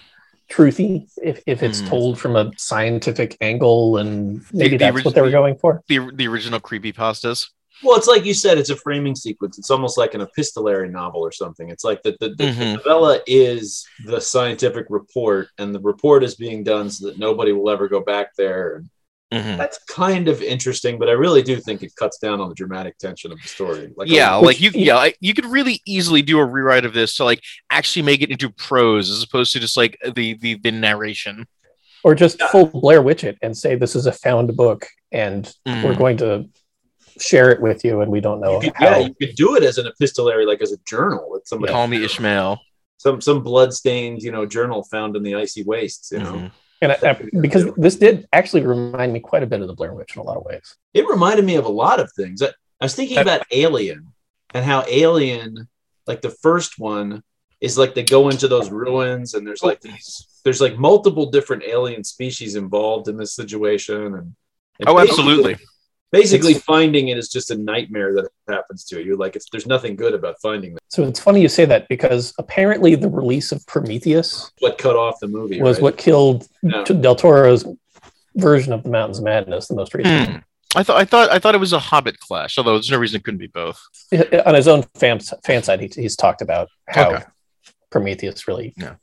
[0.49, 1.87] truthy if, if it's Hmm.
[1.89, 5.83] told from a scientific angle and maybe The- the that's what they were going for
[5.89, 7.49] The the original creepy pastas.
[7.85, 9.57] Well, it's like you said, it's a framing sequence.
[9.57, 11.69] It's almost like an epistolary novel or something.
[11.69, 12.59] It's like the, the, the, Mhm.
[12.59, 17.53] the novella is the scientific report, and the report is being done so that nobody
[17.53, 18.77] will ever go back there.
[18.77, 18.89] And
[19.33, 19.59] Mhm.
[19.59, 22.97] that's kind of interesting, but I really do think it cuts down on the dramatic
[22.99, 23.93] tension of the story.
[23.95, 26.95] Like, yeah, a- like you, yeah, like, you could really easily do a rewrite of
[26.95, 30.55] this to like actually make it into prose as opposed to just like the the,
[30.55, 31.47] the narration.
[32.05, 35.85] or just full Blair Witch it and say this is a found book and Mm.
[35.85, 36.49] we're going to
[37.19, 38.85] share it with you and we don't know you could, how.
[38.91, 41.87] yeah, you could do it as an epistolary, like as a journal with somebody, Call
[41.88, 42.61] me Ishmael.
[42.99, 46.12] some some bloodstained, you know, journal found in the icy wastes.
[46.12, 46.51] You know, Mhm.
[46.81, 49.93] And I, I- because this did actually remind me quite a bit of the Blair
[49.93, 50.77] Witch in a lot of ways.
[50.95, 52.43] it reminded me of a lot of things.
[52.43, 52.49] I,
[52.81, 54.12] I was thinking about Alien
[54.55, 55.69] and how Alien,
[56.07, 57.23] like the first one,
[57.61, 61.64] is like they go into those ruins and there's like these, there's like multiple different
[61.64, 64.35] alien species involved in this situation, and,
[64.79, 65.57] and Oh, absolutely.
[66.11, 69.16] Basically, finding it is just a nightmare that happens to you.
[69.16, 70.81] Like it's there's nothing good about finding that.
[70.88, 75.21] So it's funny you say that because apparently the release of Prometheus What cut off
[75.21, 75.83] the movie was right?
[75.83, 76.83] what killed No.
[76.85, 77.66] Del Toro's
[78.37, 80.29] version of the Mountains of Madness, the most recent.
[80.31, 80.37] Hmm.
[80.77, 83.18] I thought I thought I thought it was a Hobbit clash, although there's no reason
[83.18, 83.81] it couldn't be both.
[84.47, 87.25] On his own fan, fan side, he, he's talked about how Okay.
[87.90, 88.94] Prometheus really Yeah.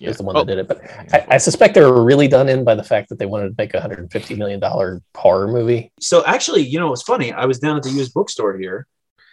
[0.00, 0.40] Is the one Oh.
[0.40, 0.68] that did it.
[0.68, 3.48] But I, I suspect they were really done in by the fact that they wanted
[3.50, 5.92] to make a hundred and fifty million dollar horror movie.
[6.00, 7.32] so actually, you know, it's funny.
[7.32, 8.86] I was down at the used bookstore here,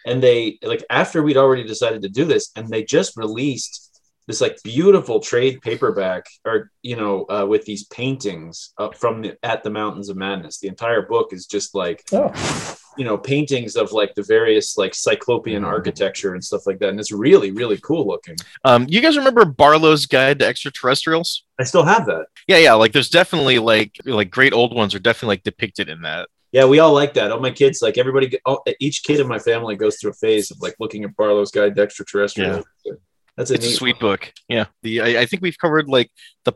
[0.06, 3.88] and they like after we'd already decided to do this, and they just released
[4.28, 9.38] this like beautiful trade paperback, or you know, uh, with these paintings uh, from the,
[9.44, 10.60] at the Mountains of Madness.
[10.60, 12.32] The entire book is just like Oh,
[12.98, 17.00] you know paintings of like the various like cyclopean architecture and stuff like that, and
[17.00, 18.36] it's really really cool looking.
[18.66, 21.44] Um, you guys remember Barlowe's Guide to Extraterrestrials?
[21.60, 22.28] I still have that.
[22.48, 22.74] Yeah, yeah.
[22.74, 26.30] Like there's definitely like like great old ones are definitely like depicted in that.
[26.52, 27.32] Yeah, we all like that.
[27.32, 30.52] All my kids, like everybody, all, each kid in my family goes through a phase
[30.52, 32.66] of like looking at Barlowe's Guide to Extraterrestrials.
[32.84, 32.94] Yeah.
[33.38, 34.34] That's a it's a neat sweet book.
[34.50, 34.66] Yeah.
[34.84, 36.12] The I, I think we've covered like
[36.44, 36.52] the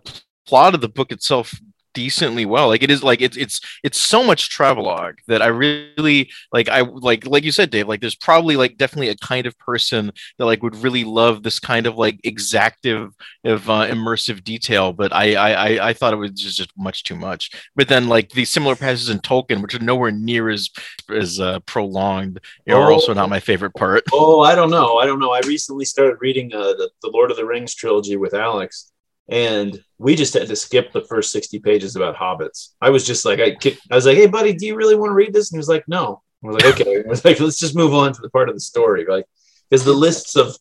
[0.45, 1.53] plot of the book itself
[1.95, 2.67] decently well.
[2.67, 6.81] Like it is like it's it's it's so much travelogue that I really like I
[6.81, 10.45] like like you said, Dave, like there's probably like definitely a kind of person that
[10.45, 15.35] like would really love this kind of like exactive of uh, immersive detail, but I,
[15.35, 17.49] I I thought it was just, just much too much.
[17.75, 20.69] But then like the similar passages in Tolkien, which are nowhere near as
[21.09, 24.03] as uh, prolonged, are also not my favorite part.
[24.13, 24.97] Oh, I don't know.
[24.97, 25.31] I don't know.
[25.31, 28.91] I recently started reading uh, the, the Lord of the Rings trilogy with Alex,
[29.27, 32.73] and we just had to skip the first 60 pages about hobbits.
[32.81, 33.57] I was just like, I,
[33.91, 35.51] I was like, hey, buddy, do you really want to read this?
[35.51, 36.21] And he was like, no.
[36.43, 37.03] I was like, okay.
[37.05, 39.05] I was like, let's just move on to the part of the story.
[39.07, 39.25] Like,
[39.69, 40.55] because the lists of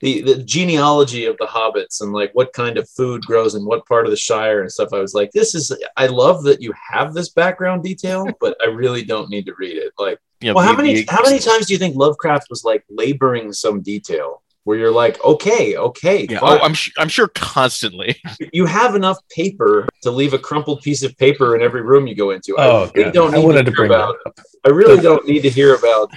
[0.00, 3.86] the, the genealogy of the hobbits and like what kind of food grows in what
[3.86, 6.72] part of the Shire and stuff, I was like, this is, I love that you
[6.90, 9.92] have this background detail, but I really don't need to read it.
[9.98, 13.82] Like, well, how many how many times do you think Lovecraft was like laboring some
[13.82, 18.16] detail where you're like, okay, okay, Yeah, oh, I'm su- I'm sure constantly.
[18.52, 22.14] you have enough paper to leave a crumpled piece of paper in every room you
[22.14, 22.58] go into.
[22.58, 24.16] I oh, really don't I need wanted to to hear bring about.
[24.24, 24.40] that up.
[24.66, 26.10] I really don't need to hear about.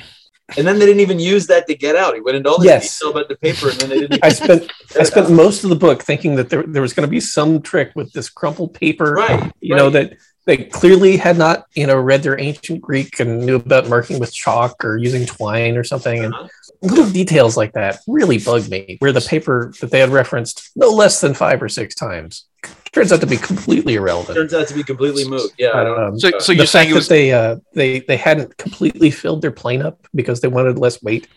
[0.57, 2.13] And then they didn't even use that to get out.
[2.15, 2.99] He went into all this Yes.
[2.99, 4.23] detail about the paper, and then they didn't.
[4.23, 7.11] I spent I spent most of the book thinking that there, there was going to
[7.11, 9.51] be some trick with this crumpled paper, right.
[9.61, 13.55] you know, that they clearly had not, you know, read their ancient Greek and knew
[13.55, 16.23] about marking with chalk or using twine or something.
[16.25, 16.47] And Uh-huh.
[16.81, 18.97] little details like that really bugged me.
[18.99, 22.45] Where the paper that they had referenced no less than five or six times
[22.91, 24.35] turns out to be completely irrelevant.
[24.37, 25.49] Turns out to be completely moot.
[25.57, 25.71] Yeah.
[25.73, 27.99] I don't, Um, So, so the you're saying fact it was that they uh, they
[28.01, 31.27] they hadn't completely filled their plane up because they wanted less weight,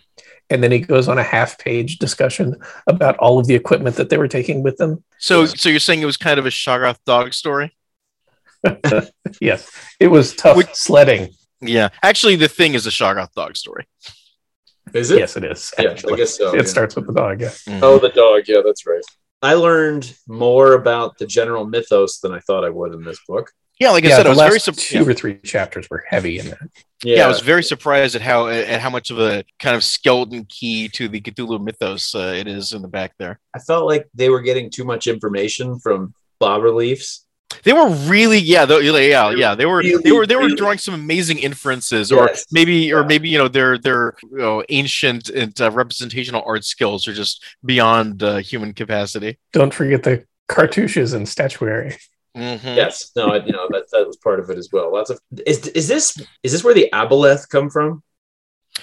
[0.51, 4.09] and then he goes on a half page discussion about all of the equipment that
[4.11, 5.03] they were taking with them.
[5.19, 7.73] so so you're saying it was kind of a Shoggoth dog story?
[9.40, 11.31] Yes, it was tough Which- sledding.
[11.61, 13.87] Yeah, actually, the thing is a Shoggoth dog story.
[14.92, 15.18] is it?
[15.18, 15.72] Yes, it is.
[15.79, 16.55] Yeah, I guess so.
[16.55, 16.62] it yeah.
[16.64, 17.40] starts with the dog.
[17.40, 17.50] Yeah.
[17.83, 18.42] Oh, the dog.
[18.46, 19.02] Yeah, that's right.
[19.42, 23.50] I learned more about the general mythos than I thought I would in this book.
[23.79, 24.90] yeah, like I yeah, said, I was last very surprised.
[24.90, 26.59] two or three chapters were heavy in that.
[27.02, 27.24] Yeah, yeah.
[27.24, 30.88] I was very surprised at how at how much of a kind of skeleton key
[30.90, 33.38] to the Cthulhu mythos uh, it is in the back there.
[33.55, 37.26] I felt like they were getting too much information from bas reliefs.
[37.62, 39.54] They were really, yeah, though, yeah, yeah.
[39.54, 42.46] They were, they were, they were really- drawing some amazing inferences, or Yes.
[42.50, 47.06] maybe, or maybe you know, their their you know, ancient and uh, representational art skills
[47.09, 49.38] are just beyond uh, human capacity.
[49.52, 51.96] Don't forget the cartouches and statuary.
[52.37, 52.76] Mhm.
[52.76, 54.92] Yes, no, I, you know that that was part of it as well.
[54.92, 58.02] Lots of is is this is this where the aboleth come from?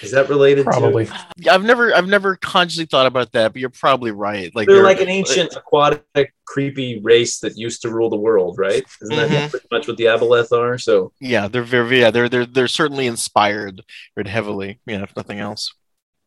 [0.02, 0.66] Is that related?
[0.66, 1.06] Probably.
[1.06, 4.54] To, I've never, I've never consciously thought about that, but you're probably right.
[4.56, 8.58] Like they're they're- like an ancient aquatic creepy race that used to rule the world,
[8.58, 8.84] right?
[9.02, 9.50] Isn't that Mhm.
[9.52, 10.78] pretty much what the aboleth are?
[10.78, 13.82] So yeah, they're very, yeah, they're they're they're certainly inspired,
[14.16, 15.74] very heavily, yeah, if nothing else.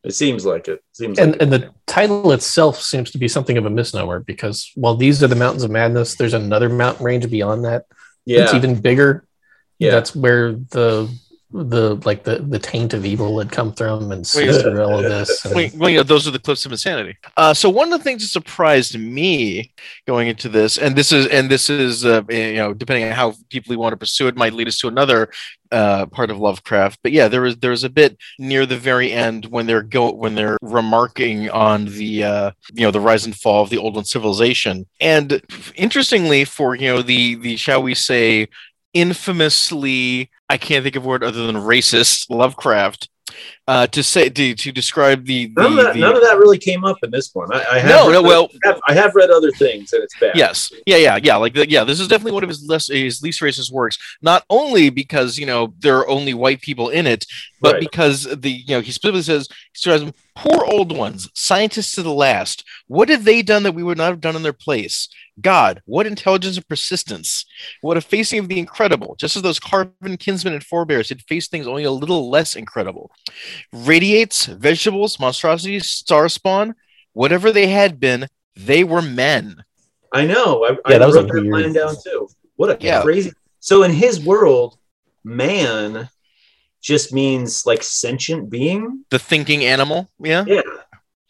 [0.05, 0.81] it seems like it.
[0.93, 4.71] Seems And like and the title itself seems to be something of a misnomer because
[4.77, 7.85] while these are the mountains of madness, there's another mountain range beyond that.
[8.25, 9.25] yeah, It's even bigger.
[9.81, 9.91] Yeah.
[9.91, 11.11] That's where the
[11.53, 15.05] the like the the taint of evil had come from and Wait, through all of
[15.05, 15.45] this.
[15.45, 17.17] and- Well, well, you know, those are the cliffs of insanity.
[17.37, 19.73] Uh, so one of the things that surprised me
[20.07, 23.33] going into this, and this is, and this is, uh, you know, depending on how
[23.49, 25.31] deeply we want to pursue it, might lead us to another
[25.71, 26.99] uh, part of Lovecraft.
[27.03, 30.13] But yeah, there was there was a bit near the very end when they're go
[30.13, 33.95] when they're remarking on the uh, you know the rise and fall of the old
[33.95, 35.41] one civilization, and
[35.77, 38.49] interestingly, for you know the the shall we say
[38.97, 43.11] infamously I can't think of a word other than racist Lovecraft
[43.69, 45.95] uh, to say to, to describe the, the, none of that.
[45.95, 47.53] the- None of that really came up in this one.
[47.53, 50.03] I, I have no read, no well I have, I have read other things and
[50.05, 50.37] it's bad.
[50.37, 53.23] yes yeah yeah yeah like the, yeah this is definitely one of his less his
[53.23, 57.27] least racist works not only because you know there are only white people in it
[57.61, 57.81] but Right.
[57.81, 62.13] because the you know he specifically says he them poor old ones scientists to the
[62.13, 65.09] last what have they done that we would not have done in their place
[65.41, 67.45] god what intelligence and persistence
[67.81, 71.51] what a facing of the incredible just as those carven kinsmen and forebears had faced
[71.51, 73.11] things only a little less incredible
[73.73, 76.75] radiates vegetables monstrosities star spawn
[77.13, 79.63] whatever they had been they were men
[80.13, 80.65] I know.
[80.65, 82.29] I, Yeah, I that was a wrote that weird- line down too.
[82.55, 83.03] What a Yeah.
[83.03, 83.33] crazy.
[83.61, 84.79] So in his world,
[85.25, 86.09] man
[86.81, 89.05] just means like sentient being.
[89.11, 90.63] the thinking animal yeah Yeah,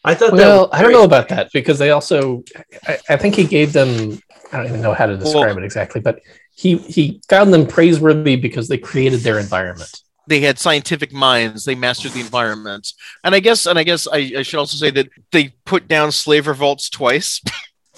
[0.04, 0.32] I thought.
[0.32, 2.44] Well, was I don't know about that because they also,
[2.86, 4.20] I, I think he gave them.
[4.52, 6.20] I don't even know how to describe Well- it exactly, but
[6.54, 9.90] he he found them praiseworthy because they created their environment.
[10.26, 12.92] They had scientific minds they mastered the environment
[13.24, 16.12] and i guess and i guess i, I should also say that they put down
[16.12, 17.40] slave revolts twice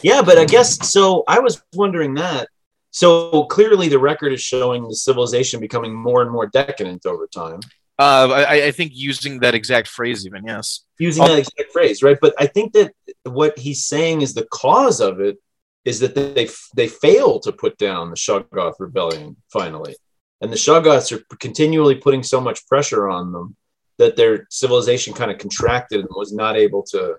[0.02, 1.24] Yeah, but I guess so.
[1.26, 2.48] I was wondering that.
[2.90, 7.60] So clearly, the record is showing the civilization becoming more and more decadent over time.
[7.98, 12.18] uh, I, I think using that exact phrase even yes using that exact phrase, right?
[12.20, 12.92] But I think that
[13.24, 15.36] what he's saying is the cause of it
[15.84, 19.96] is that they they fail to put down the Shoggoth rebellion finally,
[20.40, 23.56] and the Shoggoths are continually putting so much pressure on them
[23.98, 27.16] that their civilization kind of contracted and was not able to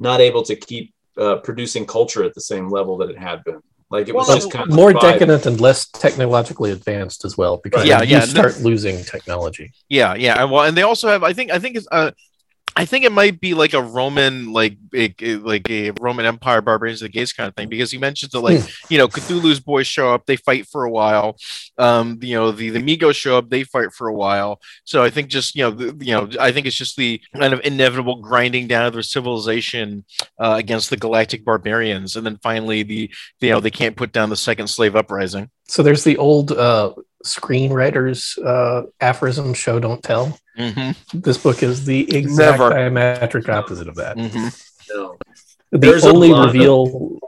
[0.00, 3.60] not able to keep uh, producing culture at the same level that it had been.
[3.90, 5.12] Like it was Well, just kind of More surviving.
[5.12, 7.88] decadent and less technologically advanced as well because Right.
[7.88, 9.72] Yeah, you yeah, and start losing technology.
[9.88, 12.10] yeah yeah and well and they also have i think i think it's uh
[12.78, 17.00] I think it might be like a Roman, like a, like a Roman Empire, barbarians
[17.00, 19.86] of the gates kind of thing, because he mentioned that like you know Cthulhu's boys
[19.86, 21.36] show up, they fight for a while.
[21.78, 24.60] Um, you know the the Mi-Gos show up, they fight for a while.
[24.84, 27.54] So I think just you know the, you know I think it's just the kind
[27.54, 30.04] of inevitable grinding down of their civilization
[30.38, 33.10] uh, against the galactic barbarians, and then finally the
[33.40, 35.48] you know they can't put down the second slave uprising.
[35.66, 36.92] So there's the old uh,
[37.26, 41.18] screenwriters uh, aphorism "show don't tell." Mm-hmm.
[41.20, 42.70] This book is the exact Never.
[42.74, 44.16] diametric opposite of that.
[44.16, 44.48] Mm-hmm.
[44.96, 45.16] No.
[45.72, 47.18] The There's only lot of- reveal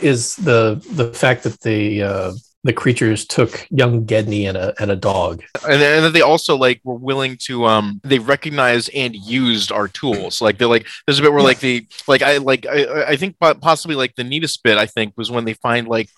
[0.00, 2.32] is the the fact that the uh,
[2.64, 5.42] the creatures took young Gedney and a and a dog.
[5.68, 9.70] and then, and then they also like were willing to um they recognized and used
[9.72, 13.04] our tools like they're like there's a bit where like the like i like i,
[13.08, 16.08] I think possibly like the neatest bit i think was when they find like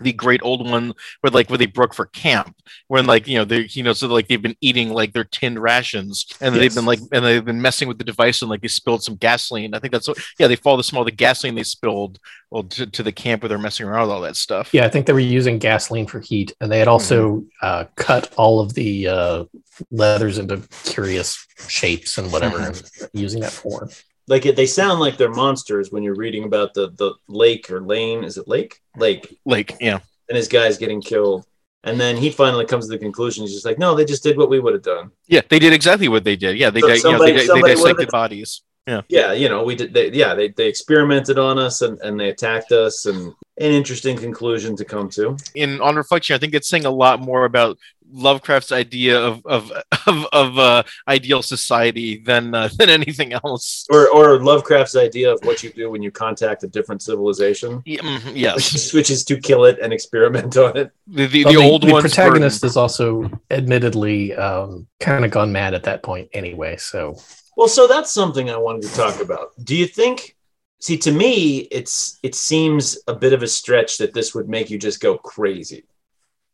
[0.00, 2.56] the great old one where like where they broke for camp
[2.88, 5.60] when like you know they you know so like they've been eating like their tinned
[5.60, 8.68] rations and they've been like and they've been messing with the device and like they
[8.68, 9.74] spilled some gasoline.
[9.74, 12.18] I think that's what yeah they follow the smell of the gasoline they spilled
[12.50, 14.72] well to, to the camp where they're messing around with all that stuff.
[14.72, 18.32] Yeah, I think they were using gasoline for heat, and they had also uh, cut
[18.36, 19.44] all of the uh,
[19.90, 23.88] leathers into curious shapes and whatever, and using that form.
[24.28, 27.80] Like it, they sound like they're monsters when you're reading about the the lake or
[27.82, 28.24] lane.
[28.24, 28.80] Is it lake?
[28.96, 29.38] Lake.
[29.44, 31.44] lake yeah And his guy's getting killed.
[31.84, 33.42] And then he finally comes to the conclusion.
[33.42, 35.10] He's just like, no, they just did what we would have done.
[35.26, 37.62] yeah they did exactly what they did yeah they So di- you know, they, they
[37.74, 39.92] dissected bodies Yeah, Yeah, you know, we did.
[39.94, 44.16] They, yeah, they, they experimented on us and, and they attacked us, and an interesting
[44.16, 45.36] conclusion to come to.
[45.54, 47.78] in on reflection, I think it's saying a lot more about
[48.12, 49.72] Lovecraft's idea of of
[50.06, 53.86] of, of uh, ideal society than uh, than anything else.
[53.90, 58.02] Or or Lovecraft's idea of what you do when you contact a different civilization, Yeah,
[58.02, 60.90] mhm, which yes, is, which is to kill it and experiment on it.
[61.06, 62.02] the the, the old the ones.
[62.02, 66.76] protagonist is also admittedly um, kind of gone mad at that point anyway.
[66.76, 67.16] So
[67.56, 69.52] Well, so that's something I wanted to talk about.
[69.64, 70.36] Do you think?
[70.80, 74.68] See, to me, it's it seems a bit of a stretch that this would make
[74.70, 75.84] you just go crazy,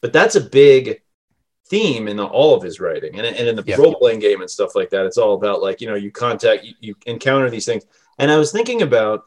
[0.03, 1.01] but that's a big
[1.71, 3.77] theme in the, all of his writing, and, and in the Yeah.
[3.77, 5.07] role playing game and stuff like that.
[5.07, 7.85] It's all about like you know you contact you, you encounter these things,
[8.19, 9.23] and I was thinking about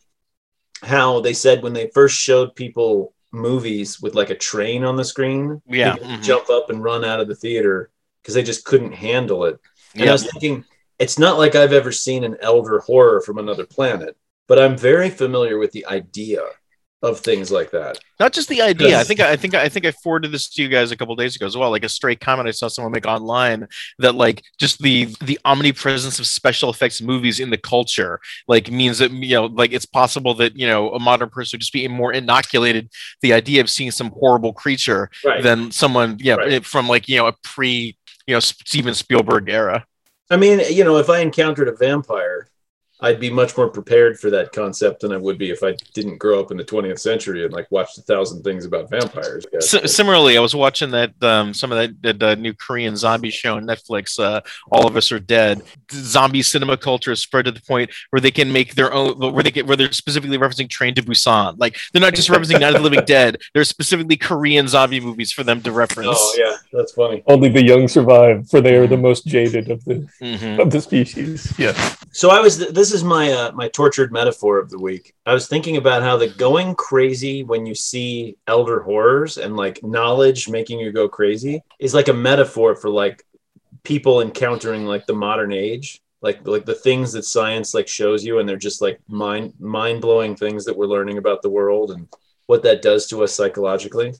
[0.83, 5.03] how they said when they first showed people movies with like a train on the
[5.05, 6.21] screen, Yeah, mhm.
[6.21, 9.59] jump up and run out of the theater because they just couldn't handle it.
[9.99, 10.65] And I was thinking,
[10.99, 15.09] it's not like I've ever seen an elder horror from another planet, but I'm very
[15.09, 16.41] familiar with the idea
[17.03, 17.97] of things like that.
[18.19, 18.99] Not just the idea.
[18.99, 21.35] I think I think I think I forwarded this to you guys a couple days
[21.35, 21.71] ago as well.
[21.71, 23.67] Like a straight comment I saw someone make online
[23.99, 28.99] that like just the the omnipresence of special effects movies in the culture like means
[28.99, 31.87] that you know like it's possible that you know a modern person would just be
[31.87, 32.89] more inoculated
[33.21, 35.41] the idea of seeing some horrible creature Right.
[35.41, 36.63] than someone yeah Right.
[36.65, 39.85] from like you know a pre you know Steven Spielberg era.
[40.29, 42.47] I mean, you know, if I encountered a vampire,
[43.03, 46.17] I'd be much more prepared for that concept than I would be if I didn't
[46.17, 49.45] grow up in the 20th century and like watched a thousand things about vampires.
[49.53, 53.31] I similarly, I was watching that um, some of that, that uh, new Korean zombie
[53.31, 54.19] show on Netflix.
[54.19, 55.61] Uh, All of Us Are Dead.
[55.91, 59.17] Zombie cinema culture has spread to the point where they can make their own.
[59.33, 61.55] Where they get where they're specifically referencing Train to Busan.
[61.57, 63.37] Like they're not just referencing Night of the Living Dead.
[63.53, 66.09] There's specifically Korean zombie movies for them to reference.
[66.19, 67.23] oh yeah, that's funny.
[67.27, 70.59] only the young survive, for they are the most jaded of the Mhm.
[70.59, 71.51] of the species.
[71.57, 71.73] Yeah.
[72.11, 72.59] So I was.
[72.71, 75.13] This is my uh, my tortured metaphor of the week.
[75.25, 79.83] I was thinking about how the going crazy when you see elder horrors and like
[79.83, 83.23] knowledge making you go crazy is like a metaphor for like
[83.83, 88.39] people encountering like the modern age, like like the things that science like shows you,
[88.39, 92.07] and they're just like mind mind blowing things that we're learning about the world and
[92.47, 94.13] what that does to us psychologically.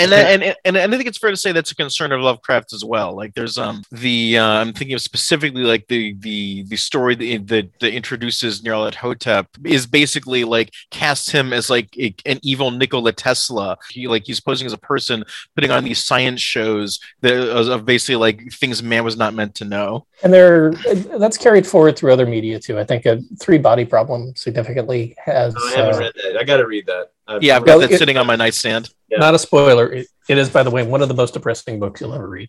[0.00, 2.72] And, and and and I think it's fair to say that's a concern of Lovecraft
[2.72, 3.14] as well.
[3.16, 7.46] Like there's um the uh, I'm thinking of specifically like the the the story that,
[7.48, 13.12] that, that introduces Nyarlathotep is basically like casts him as like a, an evil Nikola
[13.12, 13.76] Tesla.
[13.90, 17.36] He like he's posing as a person putting on these science shows that
[17.70, 20.06] of basically like things man was not meant to know.
[20.22, 20.72] And they're
[21.18, 22.78] that's carried forward through other media too.
[22.78, 26.36] I think a three body problem significantly has No, I haven't uh, read that.
[26.40, 27.12] I got to read that.
[27.26, 28.90] I've- Yeah, I've got that it- sitting on my nightstand.
[29.10, 29.18] Yeah.
[29.18, 29.92] not a spoiler.
[29.92, 32.48] It, it is, by the way, one of the most depressing books you'll ever read.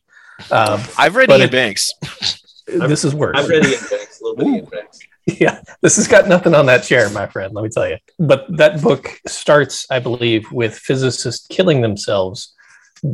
[0.51, 1.91] Um, I've read But Iain it- Banks.
[2.67, 3.35] this is worse.
[3.37, 4.99] I've read Iain Banks, a little bit of Iain Banks.
[5.39, 7.53] yeah, this has got nothing on that chair, my friend.
[7.53, 7.97] Let me tell you.
[8.19, 12.53] But that book starts, I believe, with physicists killing themselves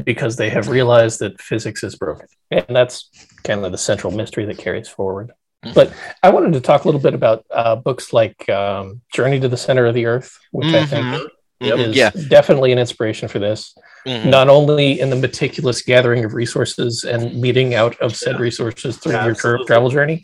[0.03, 3.09] because they have realized that physics is broken, and that's
[3.43, 5.31] kind of the central mystery that carries forward.
[5.65, 5.73] Mhm.
[5.73, 9.47] But I wanted to talk a little bit about uh, books like um, Journey to
[9.49, 11.27] the Center of the Earth, which I think Mhm.
[11.59, 11.79] Yep.
[11.79, 12.11] is Yeah.
[12.29, 13.73] definitely an inspiration for this.
[14.05, 14.25] Mhm.
[14.25, 18.41] Not only in the meticulous gathering of resources and meeting out of said Yeah.
[18.41, 19.65] resources through Yeah, your absolutely.
[19.65, 20.23] travel journey,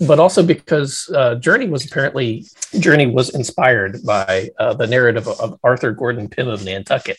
[0.00, 2.44] but also because uh, Journey was apparently
[2.80, 7.18] Journey was inspired by uh, the narrative of, of Arthur Gordon Pym of Nantucket,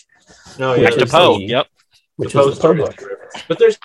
[0.59, 1.37] No, Back yeah, Back to there's Poe.
[1.39, 1.67] Yep.
[2.17, 3.02] which The is the Poe book.
[3.48, 3.77] But there's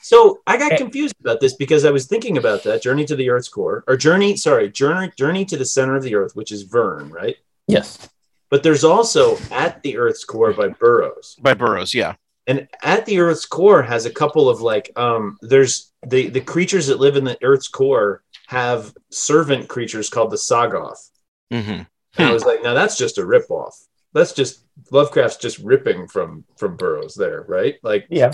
[0.00, 3.28] so I got confused about this because I was thinking about that Journey to the
[3.28, 6.62] Earth's core or Journey, sorry, Journey Journey to the Center of the Earth, which is
[6.62, 7.36] Verne, right?
[7.68, 8.08] Yes,
[8.50, 11.36] But there's also At the Earth's Core by Burroughs.
[11.40, 12.14] By Burroughs, yeah.
[12.46, 16.86] And At the Earth's Core has a couple of like um there's the the creatures
[16.86, 21.10] that live in the Earth's core have servant creatures called the Sagoth.
[21.50, 21.82] hmm
[22.18, 23.74] And I was like, now that's just a ripoff.
[24.12, 27.74] That's just Lovecraft's just ripping from from Burroughs there, right?
[27.82, 28.32] Like yeah.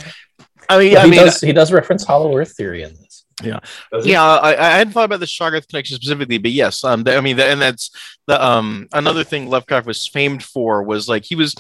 [0.68, 3.11] I mean, But I he mean, does he does reference Hollow Earth theory in this.
[3.42, 4.06] It?
[4.06, 7.20] yeah, I, I hadn't thought about the Shoggoth connection specifically, but yes, um, th- I
[7.20, 7.90] mean, th- and that's
[8.26, 11.54] the um another thing Lovecraft was famed for was like he was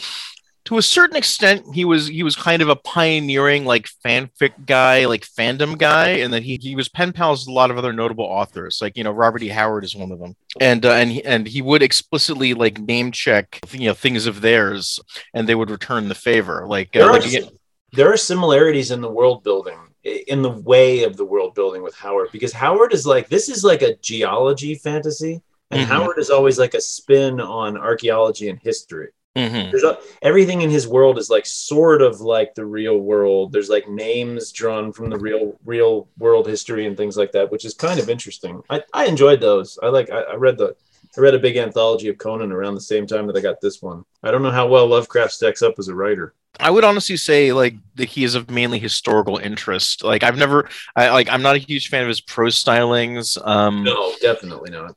[0.64, 5.06] to a certain extent he was he was kind of a pioneering like fanfic guy
[5.06, 7.92] like fandom guy and then he, he was pen pals with a lot of other
[7.92, 8.78] notable authors.
[8.80, 9.48] Like you know robert e.
[9.48, 10.36] Howard is one of them.
[10.60, 14.40] And uh, and he, and he would explicitly like name check you know things of
[14.40, 15.00] theirs
[15.34, 16.64] and they would return the favor.
[16.66, 17.48] Like, uh, there, are, again,
[17.92, 21.94] there are similarities in the world building in the way of the world building with
[21.94, 25.40] howard because howard is like this is like a geology fantasy
[25.70, 25.84] and Mhm.
[25.84, 29.70] howard is always like a spin on archaeology and history mhm.
[29.70, 33.70] there's a, everything in his world is like sort of like the real world there's
[33.70, 37.72] like names drawn from the real real world history and things like that which is
[37.74, 40.74] kind of interesting i, I enjoyed those i like I, I read the
[41.16, 43.80] i read a big anthology of conan around the same time that i got this
[43.82, 47.16] one i don't know how well lovecraft stacks up as a writer I would honestly
[47.16, 50.04] say like that he is of mainly historical interest.
[50.04, 53.38] Like I've never, I like I'm not a huge fan of his prose stylings.
[53.42, 54.94] Um, no definitely not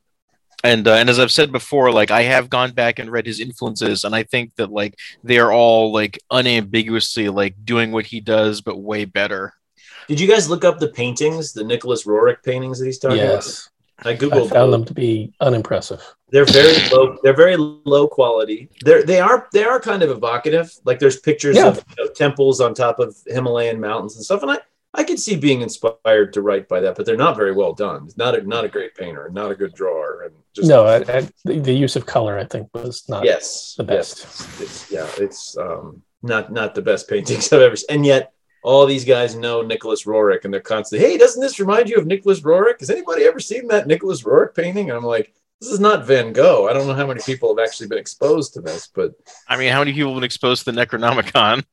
[0.65, 3.39] and uh, and as I've said before, like I have gone back and read his
[3.39, 8.19] influences, and I think that like they are all like unambiguously like doing what he
[8.19, 9.53] does, but way better.
[10.07, 13.69] did you guys look up the paintings the nicholas roerich paintings that he's talking yes,
[14.03, 16.03] i I found them to be unimpressive.
[16.29, 17.17] They're very low.
[17.23, 18.69] They're very low quality.
[18.81, 20.73] They're they are they are kind of evocative.
[20.83, 21.67] Like there's pictures Yeah.
[21.67, 24.41] of you know, temples on top of Himalayan mountains and stuff.
[24.41, 24.59] And I
[24.93, 28.09] I could see being inspired to write by that, but they're not very well done.
[28.17, 31.29] Not a not a great painter, not a good drawer, and just no, I, I,
[31.43, 34.19] the, the use of color, I think, was not yes, the best.
[34.19, 34.61] yes.
[34.61, 37.87] It's yeah, it's um not not the best paintings I've ever seen.
[37.89, 38.31] And yet
[38.65, 42.07] all these guys know Nicholas Roerich, and they're constantly, hey, doesn't this remind you of
[42.07, 42.79] Nicholas Roerich?
[42.79, 44.89] Has anybody ever seen that Nicholas Roerich painting?
[44.89, 46.67] And I'm like, this is not Van Gogh.
[46.67, 49.11] I don't know how many people have actually been exposed to this, but
[49.47, 51.63] I mean, how many people have been exposed to the Necronomicon,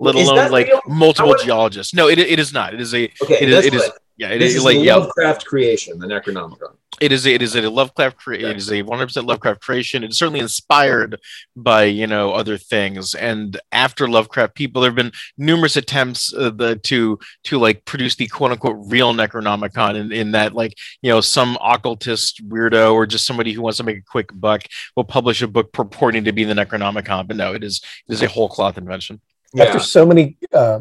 [0.00, 0.80] let alone like real?
[0.88, 1.94] multiple would- geologists?
[1.94, 2.74] No, it, it is not.
[2.74, 3.90] It is a okay, it is, it is
[4.20, 6.76] yeah it this is is like a yeah Lovecraft creation, the Necronomicon.
[7.00, 10.04] it is it is a Lovecraft cre- it is a 100% Lovecraft creation.
[10.04, 11.18] It's certainly inspired
[11.56, 13.14] by you know other things.
[13.14, 18.14] And after Lovecraft, people there have been numerous attempts uh, the, to to like produce
[18.14, 19.96] the quote unquote real Necronomicon.
[19.96, 23.84] In, in that like you know some occultist weirdo or just somebody who wants to
[23.84, 24.64] make a quick buck
[24.96, 27.26] will publish a book purporting to be the Necronomicon.
[27.26, 29.22] But no, it is it is a whole cloth invention.
[29.58, 30.80] After so many, uh,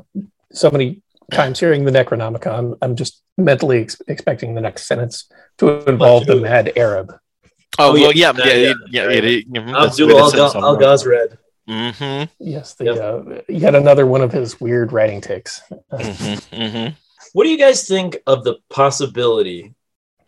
[0.52, 1.02] so many
[1.32, 6.36] times hearing the Necronomicon, I'm just mentally ex- expecting the next sentence to involve the
[6.36, 7.12] Mad Arab.
[7.78, 9.18] Oh, Oh, well, yeah, yeah, yeah, yeah, yeah, yeah, right.
[9.18, 10.82] it, it, mhm, Abdul that's what it Al, says Al somewhere.
[10.82, 11.38] Ghazred.
[11.70, 12.98] Mhm, Yes, the Yep.
[12.98, 15.62] uh, yet another one of his weird writing ticks.
[15.92, 16.96] mhm, mhm.
[17.34, 19.76] What do you guys think of the possibility?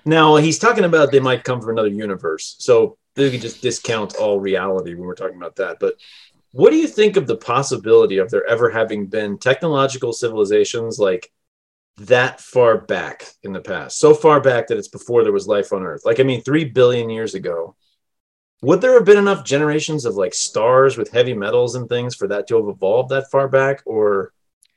[0.06, 4.16] Now he's talking about they might come from another universe, so they could just discount
[4.16, 5.78] all reality when we're talking about that.
[5.80, 5.96] But
[6.52, 11.32] what do you think of the possibility of there ever having been technological civilizations like
[11.98, 15.72] that far back in the past, so far back that it's before there was life
[15.74, 16.02] on Earth?
[16.06, 17.76] Like, I mean, three billion years ago.
[18.64, 22.28] Would there have been enough generations of like stars with heavy metals and things for
[22.28, 24.34] that to have evolved that far back, or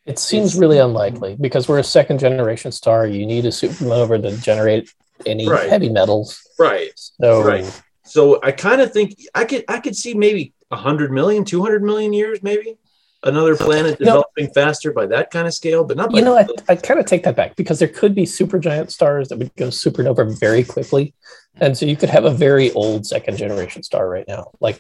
[0.06, 3.06] It seems really unlikely because we're a second generation star.
[3.06, 4.90] You need a supernova to generate
[5.26, 5.68] any Right.
[5.68, 6.40] heavy metals.
[6.58, 6.92] right?
[6.94, 7.82] So Right.
[8.06, 12.12] So I kind of think I could I could see maybe 100 million, 200 million
[12.12, 12.76] years, maybe
[13.22, 14.04] another planet No.
[14.06, 17.00] developing faster by that kind of scale, but not by you know, I, I kind
[17.00, 20.62] of take that back because there could be supergiant stars that would go supernova very
[20.62, 21.14] quickly,
[21.60, 24.50] and so you could have a very old second generation star right now.
[24.60, 24.78] Like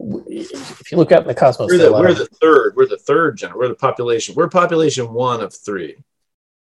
[0.00, 2.98] if you look out in the cosmos, we're the, we're of- the third, we're the
[2.98, 5.96] third gen, we're the population, we're population one of three,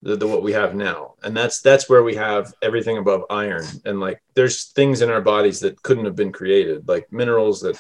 [0.02, 3.66] the, the what we have now, and that's that's where we have everything above iron,
[3.86, 7.80] and like there's things in our bodies that couldn't have been created, like minerals that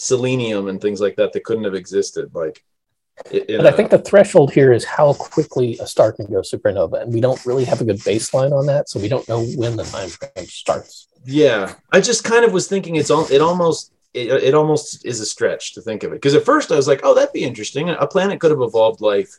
[0.00, 2.64] selenium and things like that that couldn't have existed, like.
[3.30, 7.12] But I think the threshold here is how quickly a star can go supernova, and
[7.12, 9.84] we don't really have a good baseline on that, so we don't know when the
[9.84, 11.06] time frame starts.
[11.26, 15.20] Yeah, I just kind of was thinking it's all it almost it, it almost is
[15.20, 17.44] a stretch to think of it because at first I was like, oh, that'd be
[17.44, 17.90] interesting.
[17.90, 19.38] A planet could have evolved life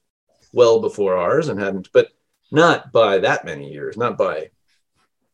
[0.53, 2.09] well before ours and hadn't, but
[2.51, 4.51] not by that many years, not by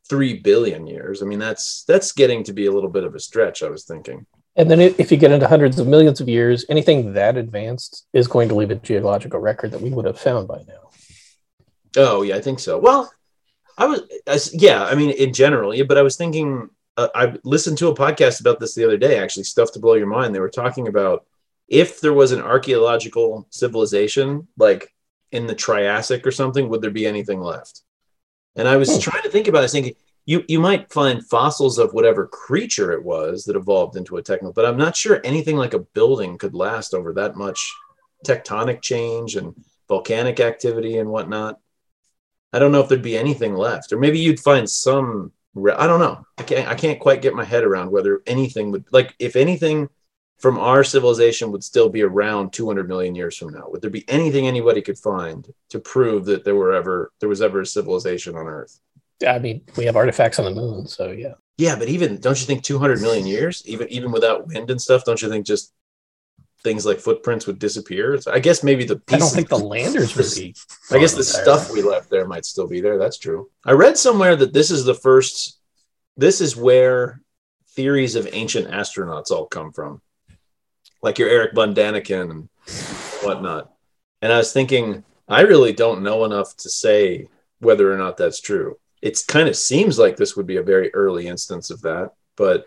[0.08, 1.22] three billion years.
[1.22, 3.62] I mean, that's that's getting to be a little bit of a stretch.
[3.62, 4.26] I was thinking.
[4.58, 8.28] And then if you get into hundreds of millions of years, anything that advanced is
[8.28, 10.90] going to leave a geological record that we would have found by now.
[11.96, 12.78] Oh yeah, I think so.
[12.80, 13.12] Well,
[13.78, 17.36] I was I yeah, I mean in general, yeah, but I was thinking uh, I
[17.44, 19.20] listened to a podcast about this the other day.
[19.20, 20.34] Actually, stuff to blow your mind.
[20.34, 21.26] They were talking about
[21.68, 24.92] if there was an archaeological civilization like
[25.32, 27.82] in the Triassic or something, would there be anything left?
[28.56, 29.00] And I was Hmm.
[29.00, 29.60] trying to think about.
[29.60, 29.62] it.
[29.62, 29.96] I was thinking
[30.28, 34.52] you you might find fossils of whatever creature it was that evolved into a techno,
[34.52, 37.74] but I'm not sure anything like a building could last over that much
[38.26, 39.56] tectonic change and
[39.88, 41.60] volcanic activity and whatnot.
[42.52, 45.32] I don't know if there'd be anything left, or maybe you'd find some.
[45.56, 46.26] I don't know.
[46.38, 46.68] I can't.
[46.68, 49.16] I can't quite get my head around whether anything would like.
[49.20, 49.90] If anything
[50.40, 53.68] from our civilization would still be around 200 million years from now?
[53.70, 57.42] Would there be anything anybody could find to prove that there were ever there was
[57.42, 58.82] ever a civilization on Earth?
[59.26, 61.34] I mean, we have artifacts on the moon, so yeah.
[61.58, 65.06] Yeah, but even don't you think 200 million years, even even without wind and stuff,
[65.06, 65.74] don't you think just
[66.64, 68.20] things like footprints would disappear?
[68.22, 70.56] So I guess maybe the I don't think the landers would be.
[70.92, 73.00] I guess the stuff we left there might still be there.
[73.00, 73.50] That's true.
[73.66, 75.60] I read somewhere that this is the first.
[76.16, 77.22] This is where
[77.70, 80.02] theories of ancient astronauts all come from,
[81.02, 82.50] like your Eric Von Daniken and
[83.24, 83.72] whatnot.
[84.22, 87.28] And I was thinking, I really don't know enough to say
[87.60, 88.78] whether or not that's true.
[89.02, 92.66] It kind of seems like this would be a very early instance of that, but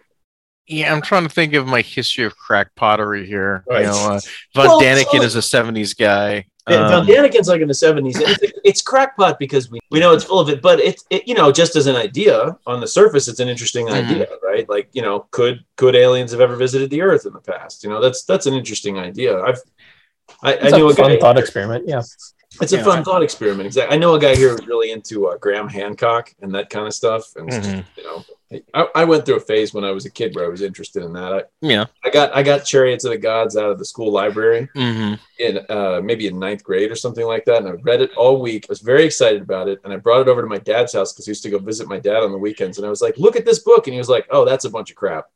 [0.67, 3.65] Yeah, I'm trying to think of my history of crack pottery here.
[3.69, 3.81] Right.
[3.81, 4.21] You know, uh,
[4.55, 6.47] Von Well, Daniken so- is a '70s guy.
[6.69, 8.17] Yeah, Um, Von Daniken's like in the seventies.
[8.21, 11.35] It's, it's crackpot because we, we know it's full of it, but it's it, you
[11.35, 14.05] know just as an idea on the surface, it's an interesting Mhm.
[14.05, 14.69] idea, right?
[14.69, 17.83] Like you know, could could aliens have ever visited the Earth in the past?
[17.83, 19.41] You know, that's that's an interesting idea.
[19.43, 19.61] I've
[20.43, 21.19] I, I It's knew a a fun guy.
[21.19, 21.89] thought experiment.
[21.89, 22.03] Yeah.
[22.61, 23.67] It's a fun thought experiment.
[23.67, 23.95] Exactly.
[23.95, 26.95] I know a guy here who's really into uh, Graham Hancock and that kind of
[26.95, 27.85] stuff, and just, Mhm.
[27.97, 28.25] you know,
[28.75, 31.05] I, I went through a phase when I was a kid where I was interested
[31.05, 31.33] in that.
[31.33, 31.85] I, Yeah.
[32.05, 35.61] I got I got Chariots of the Gods out of the school library hmm in
[35.69, 37.59] uh, maybe in ninth grade or something like that.
[37.59, 38.65] And I read it all week.
[38.69, 39.79] I was very excited about it.
[39.85, 41.87] And I brought it over to my dad's house because he used to go visit
[41.89, 42.77] my dad on the weekends.
[42.79, 43.87] And I was like, look at this book.
[43.87, 45.27] And he was like, oh, that's a bunch of crap.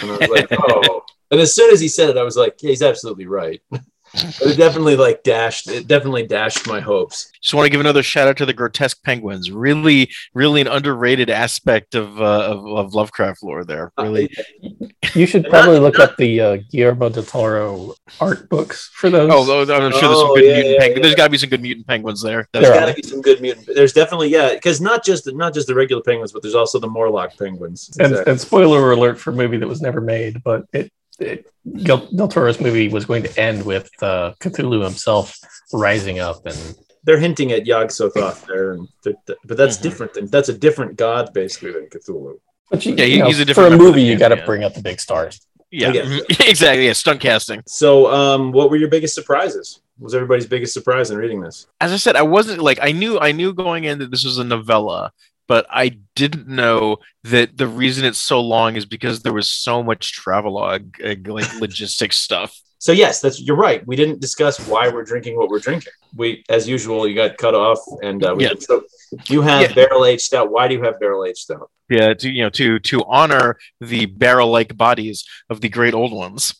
[0.00, 1.02] And I was like, oh.
[1.30, 3.60] And as soon as he said it, I was like, yeah, he's absolutely right.
[4.12, 7.30] but it definitely like dashed, it definitely dashed my hopes.
[7.40, 9.50] Just want to give another shout out to the grotesque penguins.
[9.50, 13.64] Really, really an underrated aspect of uh, of, of Lovecraft lore.
[13.64, 14.30] There, really.
[15.14, 19.30] You should probably look up the uh, Guillermo del Toro art books for those.
[19.30, 20.96] Oh, oh, I'm sure there's some Oh, good yeah, mutant yeah, penguins.
[20.98, 21.02] yeah.
[21.02, 22.48] There's got to be some good mutant penguins there.
[22.52, 23.68] There's There got to be some good mutant.
[23.74, 26.88] There's definitely, yeah, because not just not just the regular penguins, but there's also the
[26.88, 27.90] Morlock penguins.
[27.98, 30.90] and, and spoiler alert for a movie that was never made, but it,
[31.22, 31.46] it
[31.84, 35.36] Del, Del Toro's movie was going to end with uh, Cthulhu himself
[35.72, 36.56] rising up, and
[37.04, 39.82] they're hinting at Yog Sothoth there, and th- th- but that's Mhm.
[39.82, 42.38] different than that's a different god basically than Cthulhu.
[42.70, 44.36] but you, Yeah, you know, he's a different for a movie, the you got to
[44.36, 44.46] pantheon.
[44.46, 45.40] bring up the big stars.
[45.70, 46.20] Yeah, guess.
[46.40, 46.86] exactly.
[46.86, 47.62] Yeah, stunt casting.
[47.66, 49.80] So, um, what were your biggest surprises?
[49.98, 51.66] What was everybody's biggest surprise in reading this?
[51.80, 54.38] As I said, I wasn't like I knew I knew going in that this was
[54.38, 55.12] a novella,
[55.48, 59.82] but I didn't know that the reason it's so long is because there was so
[59.82, 62.58] much travelogue, uh, like logistics stuff.
[62.78, 63.86] So yes, that's you're right.
[63.86, 65.92] We didn't discuss why we're drinking what we're drinking.
[66.16, 68.54] We, as usual, you got cut off, and uh, we Yeah.
[68.58, 68.82] so
[69.28, 69.72] you have Yeah.
[69.74, 70.50] barrel aged stout.
[70.50, 71.70] Why do you have barrel aged stout?
[71.88, 76.54] Yeah, to you know to to honor the barrel-like bodies of the great old ones.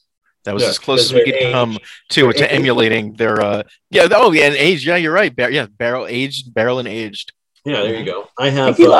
[0.44, 1.78] That was Yeah, as close as we could come
[2.10, 2.52] to to aged.
[2.52, 6.52] emulating their uh yeah oh yeah and aged yeah you're right Bar- yeah barrel aged
[6.52, 7.32] barrel and aged
[7.64, 8.28] Yeah, there you go.
[8.38, 8.78] I have.
[8.80, 8.92] Uh.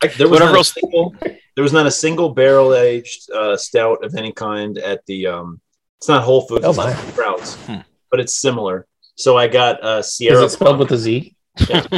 [0.00, 1.14] I, there was Whatever not a single.
[1.56, 5.26] There was not a single barrel aged uh, stout of any kind at the.
[5.26, 5.60] Um,
[5.98, 6.64] it's not Whole Foods.
[6.64, 6.92] Oh, it's my.
[6.92, 7.76] not Sprouts, Hmm.
[8.10, 8.86] but it's similar.
[9.16, 10.44] So I got uh, Is Sierra.
[10.44, 11.34] it spelled with a Z?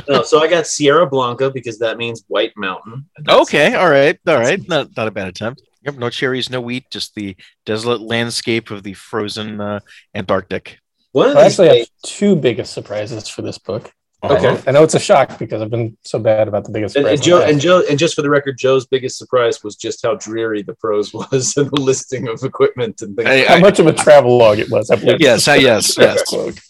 [0.09, 3.05] no, so I got Sierra Blanca because that means White Mountain.
[3.19, 6.49] And that's- okay all right all right not not a bad attempt yep no cherries
[6.49, 7.37] no wheat just the
[7.67, 9.81] desolate landscape of the frozen uh,
[10.15, 10.79] Antarctic
[11.13, 13.93] One of I actually days, have two biggest surprises for this book.
[14.23, 14.37] Okay.
[14.37, 16.95] I know, I know it's a shock because I've been so bad about the biggest
[16.97, 17.23] and, and.
[17.23, 17.59] Joe and.
[17.61, 21.15] Joe and just for the record, Joe's biggest surprise was just how dreary the prose
[21.15, 23.29] was and the listing of equipment and things.
[23.29, 24.91] Hey, How I- much of a travel log it was.
[24.91, 25.21] I believe.
[25.21, 26.61] yes uh, yes yes Quote.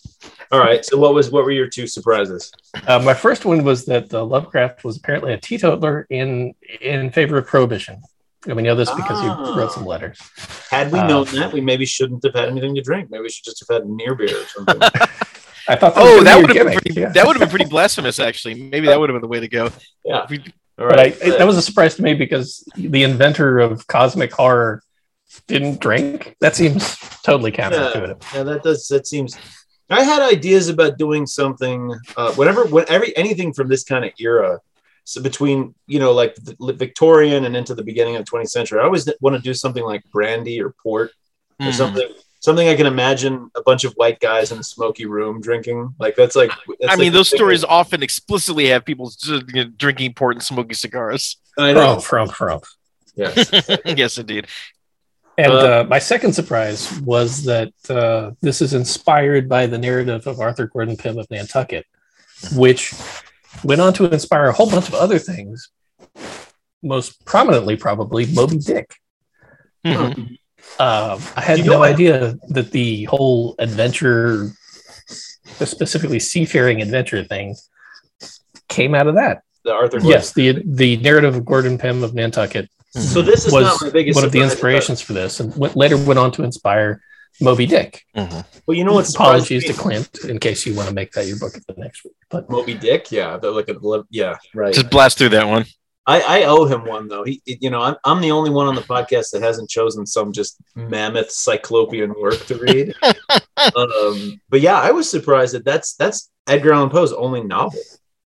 [0.52, 0.84] All right.
[0.84, 2.52] So what was what were your two surprises?
[2.86, 7.38] Uh, my first one was that uh, Lovecraft was apparently a teetotaler in in favor
[7.38, 8.00] of prohibition.
[8.46, 9.52] And we know this because Ah.
[9.52, 10.18] he wrote some letters.
[10.70, 13.10] Had we Uh, known that, we maybe shouldn't have had anything to drink.
[13.10, 14.80] Maybe we should just have had near beer or something.
[15.70, 17.08] I thought that oh was that would have been pretty, yeah.
[17.10, 19.48] that would have been pretty blasphemous actually maybe that would have been the way to
[19.48, 19.70] go
[20.04, 20.26] yeah.
[20.28, 20.44] We-
[20.78, 21.08] All But I,
[21.38, 24.82] that was a surprise to me because the inventor of cosmic horror
[25.46, 26.36] didn't drink.
[26.40, 28.20] That seems totally counterintuitive.
[28.34, 28.88] yeah, that does.
[28.88, 29.36] That seems.
[29.90, 31.94] I had ideas about doing something.
[32.16, 34.58] Uh, whenever, when every anything from this kind of era,
[35.04, 38.80] so between you know like the Victorian and into the beginning of the 20th century,
[38.80, 41.12] I always want to do something like brandy or port
[41.60, 41.74] or Mhm.
[41.74, 42.08] something.
[42.40, 45.94] Something I can imagine a bunch of white guys in a smoky room drinking.
[45.98, 46.50] Like that's like.
[46.80, 49.12] that's I mean, like the those stories that- often explicitly have people
[49.76, 51.36] drinking port and smoking cigars.
[51.58, 52.00] I know.
[52.00, 52.64] Frump, frump, frump.
[53.14, 53.50] Yes.
[53.84, 54.46] yes, indeed.
[55.36, 60.26] And Uh, uh, my second surprise was that uh, this is inspired by the narrative
[60.26, 61.86] of Arthur Gordon Pym of Nantucket,
[62.54, 62.94] which
[63.64, 65.70] went on to inspire a whole bunch of other things,
[66.82, 68.94] most prominently, probably Moby Dick.
[69.84, 70.36] Mhm.
[70.78, 74.50] Um, I had no idea that the whole adventure,
[75.54, 77.56] specifically seafaring adventure thing,
[78.68, 79.42] came out of that.
[79.64, 79.98] The Arthur.
[80.00, 83.90] Yes, the the narrative of Gordon Pym of Nantucket So this is was not my
[83.90, 87.02] biggest one of the surprise, inspirations for this, and went, later went on to inspire
[87.40, 88.04] Moby Dick.
[88.16, 88.44] Mhm.
[88.66, 89.08] But you know what?
[89.08, 89.68] Apologies me?
[89.68, 92.14] to Clint, in case you want to make that your book for the next week.
[92.30, 93.12] But Moby Dick.
[93.12, 93.76] Yeah, they're like a,
[94.10, 94.72] yeah, right.
[94.72, 95.66] Just blast through that one.
[96.06, 97.24] I, I owe him one though.
[97.24, 100.32] He, you know, I'm, I'm the only one on the podcast that hasn't chosen some
[100.32, 102.94] just mammoth cyclopean work to read.
[103.76, 107.80] um, but yeah, I was surprised that that's that's Edgar Allan Poe's only novel.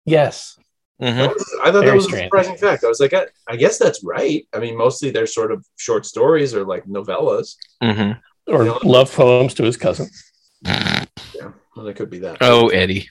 [0.05, 0.57] yes,
[1.01, 1.28] Mhm.
[1.34, 2.84] Was- I thought that Very was a surprising fact.
[2.84, 4.45] I was like, I, I guess that's right.
[4.53, 7.55] I mean, mostly they're sort of short stories or like novellas.
[7.82, 8.20] Mhm.
[8.47, 8.78] or Yeah.
[8.84, 10.09] love poems to his cousin.
[10.66, 11.05] Yeah,
[11.76, 12.38] well, that could be that.
[12.41, 13.09] Oh, Eddie.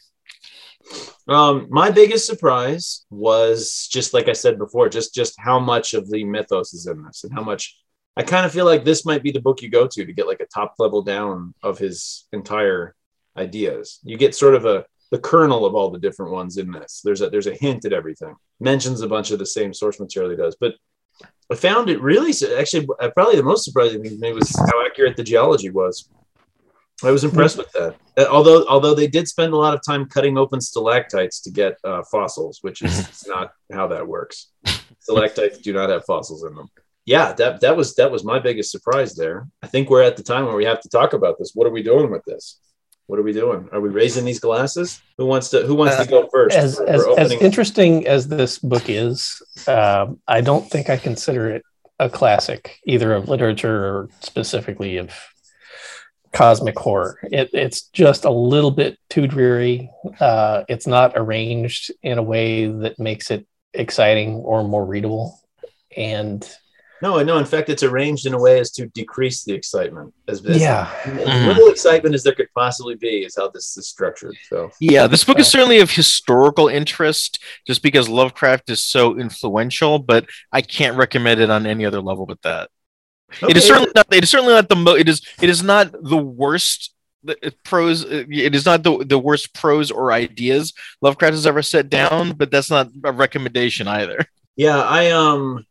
[1.29, 6.11] Um, my biggest surprise was just like I said before, just just how much of
[6.11, 7.79] the mythos is in this, and how much
[8.17, 10.27] I kind of feel like this might be the book you go to to get
[10.27, 12.95] like a top level down of his entire
[13.37, 14.01] ideas.
[14.03, 17.03] You get sort of a the kernel of all the different ones in this.
[17.05, 18.35] There's a there's a hint at everything.
[18.61, 20.75] Mentions a bunch of the same source material he does, but
[21.51, 25.17] I found it really actually probably the most surprising thing to me was how accurate
[25.17, 26.09] the geology was.
[27.03, 27.97] I was impressed with that.
[28.17, 31.77] Uh, Although although they did spend a lot of time cutting open stalactites to get
[31.85, 34.49] uh, fossils, which is not how that works.
[35.01, 36.71] Stalactites do not have fossils in them.
[37.05, 39.49] Yeah, that that was that was my biggest surprise there.
[39.63, 41.53] I think we're at the time where we have to talk about this.
[41.55, 42.61] What are we doing with this?
[43.07, 43.69] What are we doing?
[43.73, 45.03] Are we raising these glasses?
[45.19, 46.57] Who wants to Who wants to go first?
[46.57, 51.63] As as, as interesting as this book is, um, I don't think I consider it
[51.99, 55.13] a classic either of literature or specifically of
[56.33, 57.19] cosmic horror.
[57.25, 59.91] It, it's just a little bit too dreary.
[60.19, 65.39] Uh, it's not arranged in a way that makes it exciting or more readable.
[65.97, 66.47] And
[67.03, 67.37] No, no.
[67.39, 70.15] In fact, it's arranged in a way as to decrease the excitement.
[70.29, 73.89] As, as yeah, as little excitement as there could possibly be is how this is
[73.89, 74.37] structured.
[74.49, 79.99] So Yeah, this book is certainly of historical interest just because Lovecraft is so influential,
[79.99, 82.71] but I can't recommend it on any other level but that.
[83.49, 85.93] It is certainly not it is certainly not the mo- it is it is not
[85.93, 90.73] the worst the- uh, prose uh, it is not the, the worst prose or ideas
[91.01, 94.25] Lovecraft has ever set down, but that's not a recommendation either.
[94.57, 95.65] Yeah, I um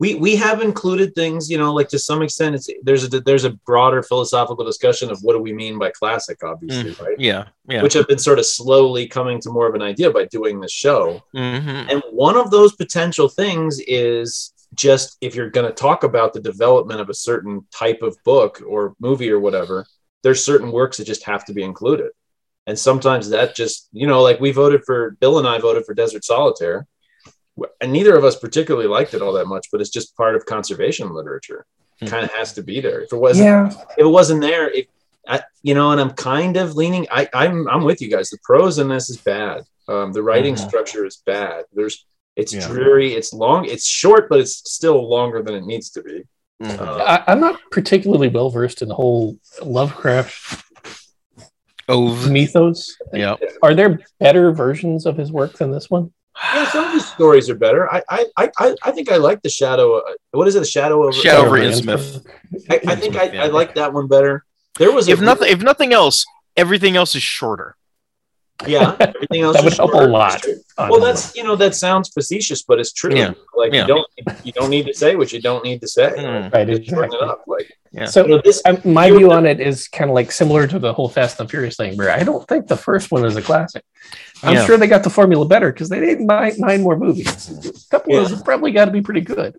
[0.00, 3.44] we we have included things, you know, like to some extent it's there's a there's
[3.44, 7.18] a broader philosophical discussion of what do we mean by classic, obviously, right?
[7.18, 7.80] Yeah, yeah.
[7.82, 10.72] Which have been sort of slowly coming to more of an idea by doing this
[10.72, 11.22] show.
[11.34, 11.92] Mhm.
[11.92, 16.40] And one of those potential things is just if you're going to talk about the
[16.40, 19.86] development of a certain type of book or movie or whatever,
[20.22, 22.10] there's certain works that just have to be included.
[22.66, 25.94] And sometimes that just, you know, like we voted for, Bill and I voted for
[25.94, 26.86] Desert Solitaire.
[27.80, 30.44] And neither of us particularly liked it all that much, but it's just part of
[30.46, 31.66] conservation literature.
[32.00, 32.10] It Hmm.
[32.14, 33.00] kind of has to be there.
[33.02, 34.86] If it wasn't, yeah, if it wasn't there, if
[35.28, 38.30] I, you know, and I'm kind of leaning, I, I'm, I'm with you guys.
[38.30, 39.62] The prose in this is bad.
[39.88, 40.58] Um, the writing Mhm.
[40.66, 41.64] structure is bad.
[41.72, 42.04] There's,
[42.36, 42.66] it's Yeah.
[42.66, 43.14] dreary.
[43.14, 43.64] It's long.
[43.66, 46.22] It's short, but it's still longer than it needs to be.
[46.62, 46.80] Mhm.
[46.80, 50.62] Uh, I, I'm not particularly well versed in the whole Lovecraft
[51.88, 52.30] Ove.
[52.30, 52.96] mythos.
[53.12, 53.36] Yeah.
[53.62, 56.12] Are there better versions of his work than this one?
[56.42, 57.92] yeah, some of his stories are better.
[57.92, 59.98] I, I, I- I, I think I like the shadow.
[59.98, 60.60] uh, What is it?
[60.60, 62.26] The shadow of Shadow over Or Innsmouth.
[62.70, 63.44] I, I think I, Yeah.
[63.44, 64.44] I like that one better.
[64.78, 66.24] There was a If nothing if nothing else,
[66.56, 67.76] everything else is shorter.
[68.66, 68.96] Yeah.
[69.00, 70.32] Everything else That would is help a lot.
[70.32, 70.54] That's true.
[70.78, 73.14] on Well, that's you know that sounds facetious, but it's true.
[73.14, 73.34] Yeah.
[73.56, 73.82] Like Yeah.
[73.82, 74.06] you don't
[74.44, 76.12] you don't need to say what you don't need to say.
[76.16, 76.52] Mm.
[76.52, 77.18] Right, exactly.
[77.18, 77.44] it up.
[77.46, 78.06] Like Yeah.
[78.06, 78.62] So you know, this.
[78.64, 81.50] um, my view on it is kind of like similar to the whole Fast and
[81.50, 83.84] Furious thing, where I don't think the first one is a classic.
[84.42, 84.64] I'm Yeah.
[84.66, 87.50] sure they got the formula better because they did nine, nine more movies.
[87.86, 88.20] A couple Yeah.
[88.20, 89.56] of those have probably got to be pretty good.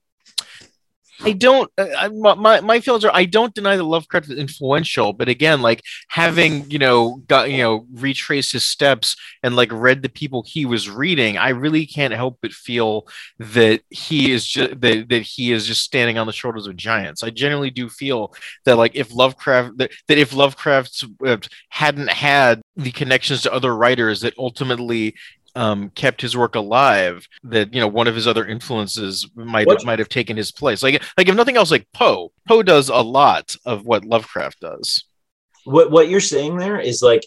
[1.24, 1.72] I don't.
[1.78, 3.12] Uh, I- my my feelings are.
[3.14, 7.60] I don't deny that Lovecraft is influential, but again, like having you know got you
[7.60, 12.14] know retraced his steps and like read the people he was reading, I really can't
[12.14, 13.08] help but feel
[13.40, 17.24] that he is just that, that he is just standing on the shoulders of giants.
[17.24, 18.34] I generally do feel
[18.66, 21.38] that like if Lovecraft that, that if Lovecraft uh,
[21.70, 25.16] hadn't had the connections to other writers that ultimately
[25.56, 29.86] um, kept his work alive, that you know one of his other influences might What-
[29.86, 30.84] might have taken his place.
[30.84, 32.32] Like like if nothing else, like Poe.
[32.48, 35.04] Poe does a lot of what Lovecraft does.
[35.64, 37.26] what what you're saying there is like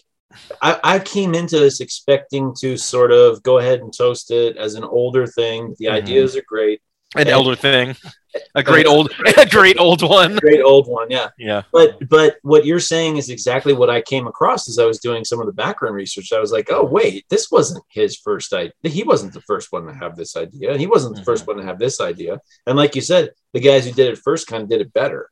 [0.61, 4.75] I, I came into this expecting to sort of go ahead and toast it as
[4.75, 5.75] an older thing.
[5.79, 5.91] The Mhm.
[5.93, 6.81] ideas are great,
[7.15, 7.95] An elder thing,
[8.55, 10.35] a great old, a great old one.
[10.35, 11.29] great old one, yeah.
[11.39, 11.63] Yeah.
[11.73, 15.25] But but what you're saying is exactly what I came across as I was doing
[15.25, 16.31] some of the background research.
[16.31, 18.73] I was like, oh wait, this wasn't his first idea.
[18.83, 21.57] He wasn't the first one to have this idea, he wasn't the first mm-hmm.
[21.57, 22.39] one to have this idea.
[22.67, 25.29] And like you said, the guys who did it first kind of did it better.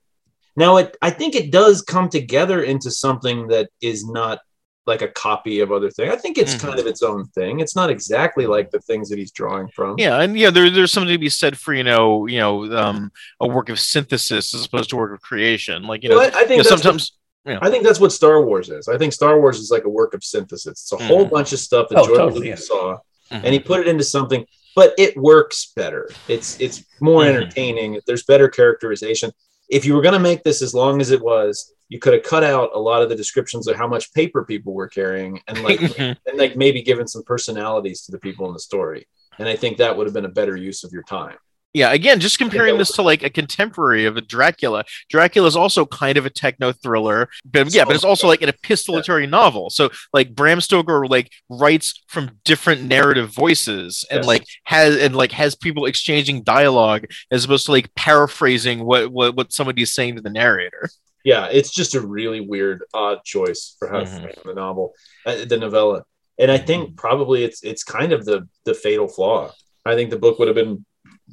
[0.55, 4.39] Now, it I think it does come together into something that is not
[4.87, 6.11] like a copy of other things.
[6.11, 6.59] I think it's Mhm.
[6.61, 7.59] kind of its own thing.
[7.59, 9.95] It's not exactly like the things that he's drawing from.
[9.99, 13.11] Yeah, and yeah, there, there's something to be said for you know, you know, um,
[13.41, 15.83] a work of synthesis as opposed to a work of creation.
[15.83, 17.11] Like you know, Well, I, I you think know, that's sometimes
[17.45, 18.87] I think that's what Star Wars is.
[18.89, 20.65] I think Star Wars is like a work of synthesis.
[20.81, 21.29] It's a whole Mhm.
[21.31, 22.75] bunch of stuff that Oh, George totally, Lucas yeah.
[22.75, 22.97] saw,
[23.31, 23.41] Mhm.
[23.45, 26.09] and he put it into something, but it works better.
[26.27, 27.27] It's it's more Mhm.
[27.29, 28.01] entertaining.
[28.05, 29.31] There's better characterization.
[29.69, 32.23] If you were going to make this as long as it was, you could have
[32.23, 35.61] cut out a lot of the descriptions of how much paper people were carrying, and
[35.63, 39.07] like and like maybe given some personalities to the people in the story.
[39.39, 41.37] And I think that would have been a better use of your time.
[41.73, 44.83] Yeah, again, just comparing this to like a contemporary of a Dracula.
[45.09, 48.49] Dracula is also kind of a techno thriller, but yeah, but it's also like an
[48.49, 49.69] epistolatory novel.
[49.69, 54.25] So like Bram Stoker like writes from different narrative voices and Yes.
[54.27, 59.35] like has and like has people exchanging dialogue as opposed to like paraphrasing what what,
[59.35, 60.89] what somebody is saying to the narrator.
[61.23, 64.21] yeah, it's just a really weird, odd choice for how to Mhm.
[64.21, 64.93] frame the novel,
[65.25, 66.03] uh, the novella.
[66.39, 69.51] And I think probably it's it's kind of the the fatal flaw.
[69.85, 70.85] I think the book would have been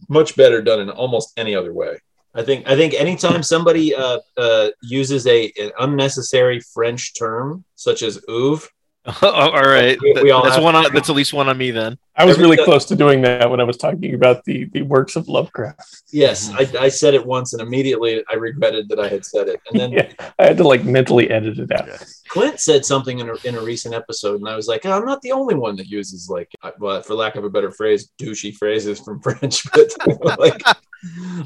[0.09, 1.99] much better done in almost any other way.
[2.35, 8.03] I think I think anytime somebody uh, uh, uses a an unnecessary French term such
[8.03, 8.69] as oeuvre,
[9.23, 10.75] All right, We- we all that's one.
[10.75, 11.99] On, that's at least one on me then.
[12.17, 15.15] I was really close to doing that when I was talking about the the works
[15.17, 15.81] of Lovecraft.
[16.11, 19.61] yes, I, I said it once and immediately I regretted that I had said it.
[19.71, 21.89] And then Yeah, I had to like mentally edit it out.
[22.29, 25.05] Clint said something in a, in a recent episode, and I was like, oh, I'm
[25.05, 28.11] not the only one that uses like, uh, well, for lack of a better phrase,
[28.19, 29.93] douchey phrases from French, but
[30.39, 30.63] like,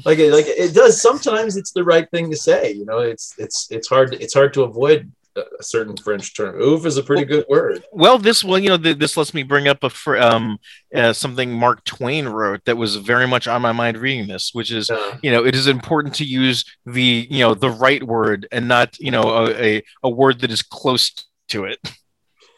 [0.05, 1.01] like, it, like it does.
[1.01, 2.71] Sometimes it's the right thing to say.
[2.71, 6.59] You know, it's it's it's hard it's hard to avoid a a certain French term.
[6.61, 7.83] Ouf is a pretty good word.
[7.91, 10.57] Well, this well, you know, th- this lets me bring up a fr- um
[10.95, 14.71] uh, something Mark Twain wrote that was very much on my mind reading this, which
[14.71, 18.47] is Uh, you know it is important to use the you know the right word
[18.51, 21.11] and not you know a a, a word that is close
[21.49, 21.79] to it.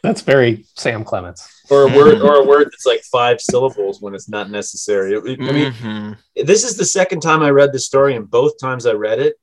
[0.04, 1.48] That's very Sam Clemens.
[1.70, 5.14] or a word or a word that's like five syllables when it's not necessary.
[5.14, 6.18] It- it- I mean, Mhm.
[6.46, 9.36] this is the second time I read the story, and both times I read it,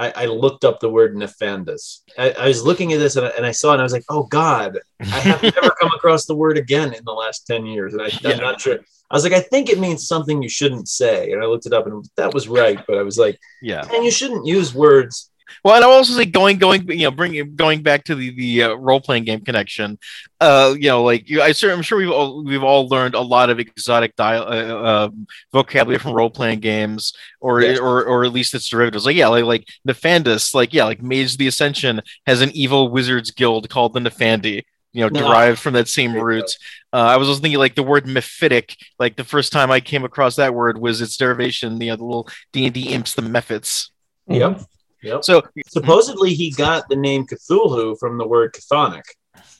[0.00, 2.02] I, I looked up the word nefandus.
[2.16, 3.92] I, I was looking at this and I, and I saw it, and I was
[3.92, 7.66] like, "Oh God, I have never come across the word again in the last ten
[7.66, 8.30] years." And I, Yeah.
[8.30, 8.78] I'm not sure.
[9.10, 11.72] I was like, "I think it means something you shouldn't say," and I looked it
[11.72, 12.78] up, and that was right.
[12.86, 13.84] But I was like, yeah.
[13.92, 15.30] and you shouldn't use words."
[15.64, 18.34] Well, and I will also say going going you know bringing going back to the
[18.34, 19.98] the uh, role playing game connection,
[20.40, 23.50] uh, you know, like you, I I'm sure we've all we've all learned a lot
[23.50, 25.08] of exotic dial uh, uh,
[25.52, 27.78] vocabulary from role playing games, or Yes.
[27.78, 29.04] or or at least its derivatives.
[29.06, 33.30] Like yeah, like like Nefandus, like yeah, like Mage the Ascension has an evil wizards
[33.30, 34.62] guild called the Nefandi.
[34.94, 35.28] You know, No.
[35.28, 36.50] derived from that same root.
[36.92, 38.74] Uh, I was also thinking like the word mephitic.
[38.98, 41.78] Like the first time I came across that word was its derivation.
[41.80, 43.90] You know, the little D and D imps, the mephits.
[44.28, 44.62] Yep.
[45.02, 45.24] Yep.
[45.24, 49.04] So Supposedly, he got the name Cthulhu from the word chthonic,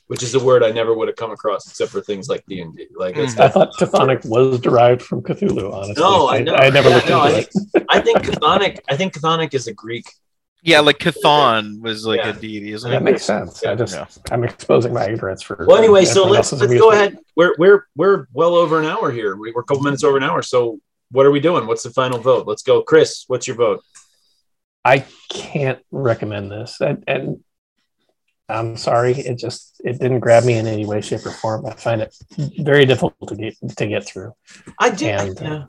[0.07, 2.61] which is a word I never would have come across except for things like D
[2.61, 2.87] and D.
[2.95, 3.41] Like it's hmm.
[3.41, 5.71] I thought Chthonic was derived from Cthulhu.
[5.73, 6.55] Honestly, No, I know.
[6.55, 7.85] I, never Yeah, looked no, into I it.
[7.89, 8.79] I think chthonic.
[8.89, 10.05] I think chthonic is a Greek.
[10.61, 12.29] Yeah, like Chthon was like Yeah.
[12.29, 13.03] a deity, isn't That it?
[13.05, 13.63] makes sense.
[13.63, 14.07] I just Yeah.
[14.29, 15.65] I'm exposing my ignorance for.
[15.65, 17.17] Well, anyway, so let's let's go ahead.
[17.37, 19.37] We're we're we're well over an hour here.
[19.37, 20.41] We're a couple minutes over an hour.
[20.41, 20.79] So
[21.11, 21.65] what are we doing?
[21.65, 22.45] What's the final vote?
[22.45, 23.23] Let's go, Chris.
[23.27, 23.83] What's your vote?
[24.85, 27.43] I can't recommend this, and, and
[28.47, 31.65] I'm sorry, it just it didn't grab me in any way, shape, or form.
[31.65, 32.15] I find it
[32.59, 34.33] very difficult to get to get through.
[34.79, 35.19] I did.
[35.19, 35.63] And, uh, yeah.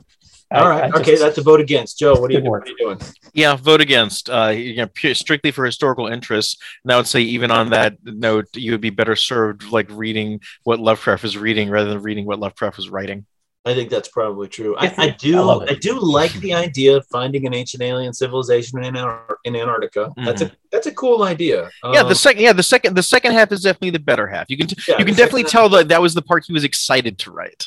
[0.53, 0.83] I- All right.
[0.85, 1.99] I just- okay, that's a vote against.
[1.99, 2.99] Joe, what are you, what are you doing?
[3.33, 4.29] Yeah, vote against.
[4.29, 6.57] Uh, you know, strictly for historical interests.
[6.83, 10.41] And I would say, even on that note, you would be better served like reading
[10.63, 13.25] what Lovecraft is reading rather than reading what Lovecraft was writing.
[13.63, 14.75] I think that's probably true.
[14.77, 15.39] I, I do.
[15.47, 15.65] I.
[15.69, 20.11] I, do like the idea of finding an ancient alien civilization in, Antar- in Antarctica.
[20.17, 21.69] That's a that's a cool idea.
[21.93, 24.49] yeah, Um, the second, yeah, the second, the second half is definitely the better half.
[24.49, 26.63] You can, t- Yeah, you can definitely tell that that was the part he was
[26.63, 27.65] excited to write.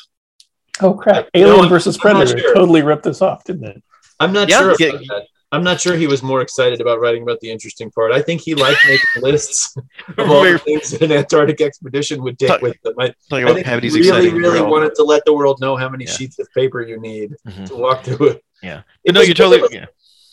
[0.81, 1.29] Oh crap!
[1.33, 2.53] Alien I'm- versus I'm Predator sure.
[2.53, 3.81] totally ripped this off, didn't it?
[4.19, 5.19] I'm not Yeah, sure about yeah.
[5.51, 5.55] That.
[5.57, 8.11] I'm not sure he was more excited about writing about the interesting part.
[8.11, 9.75] I think he liked making lists
[10.17, 12.93] of all the things an Antarctic expedition would take Talk- with them.
[12.99, 14.69] I, Talking I about think he really, really grill.
[14.69, 16.11] wanted to let the world know how many Yeah.
[16.11, 17.67] sheets of paper you need Mhm.
[17.67, 18.43] to walk through it.
[18.63, 18.81] Yeah.
[19.03, 19.57] It no, you're totally.
[19.57, 19.85] it was- Yeah.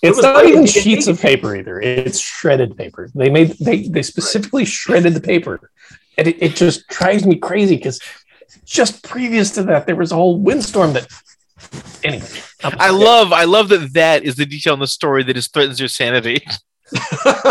[0.04, 1.80] It's was not like even sheets of paper either.
[1.80, 3.08] It's shredded paper.
[3.14, 5.70] They made they they specifically shredded the paper,
[6.18, 8.00] and it, it just drives me crazy because
[8.64, 11.06] just previous to that there was a whole windstorm that.
[12.04, 12.26] Anyway,
[12.64, 15.52] I'm- I love, I love that that is the detail in the story that just
[15.52, 16.44] threatens your sanity.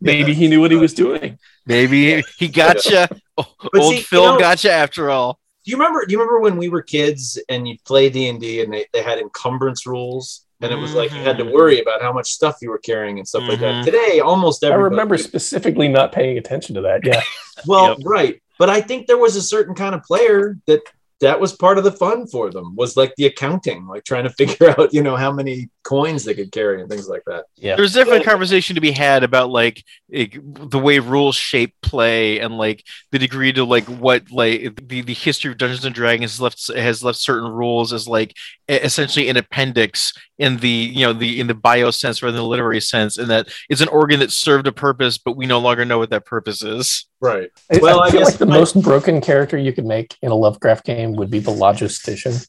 [0.00, 1.38] maybe he knew what he was doing.
[1.66, 3.08] Maybe he gotcha.
[3.38, 5.38] Oh, But Old see, you Phil know- gotcha after all.
[5.64, 6.04] Do you remember?
[6.04, 8.84] Do you remember when we were kids and you play D and D and they,
[8.92, 11.52] they had encumbrance rules and it was like you had to Mhm.
[11.54, 13.76] worry about how much stuff you were carrying and stuff like that.
[13.76, 13.84] Mhm.
[13.86, 17.00] Today, almost everyone I remember specifically not paying attention to that.
[17.06, 17.22] Yeah.
[17.66, 17.98] Well, Yep.
[18.04, 18.42] right.
[18.58, 20.82] But I think there was a certain kind of player that
[21.20, 24.30] that was part of the fun for them was like the accounting, like trying to
[24.38, 27.44] figure out, you know, how many coins they could carry and things like that.
[27.56, 27.74] Yeah.
[27.76, 32.38] There's definitely a conversation to be had about like like, the way rules shape play
[32.40, 36.32] and like the degree to like what like the, the history of Dungeons and Dragons
[36.32, 38.36] has left has left certain rules as like
[38.68, 42.48] essentially an appendix in the you know the in the bio sense rather than the
[42.48, 45.84] literary sense, and that it's an organ that served a purpose, but we no longer
[45.84, 47.06] know what that purpose is.
[47.20, 47.50] Right.
[47.72, 50.16] I, Well, I I feel guess like the my- most broken character you could make
[50.22, 52.46] in a Lovecraft game would be the logistician.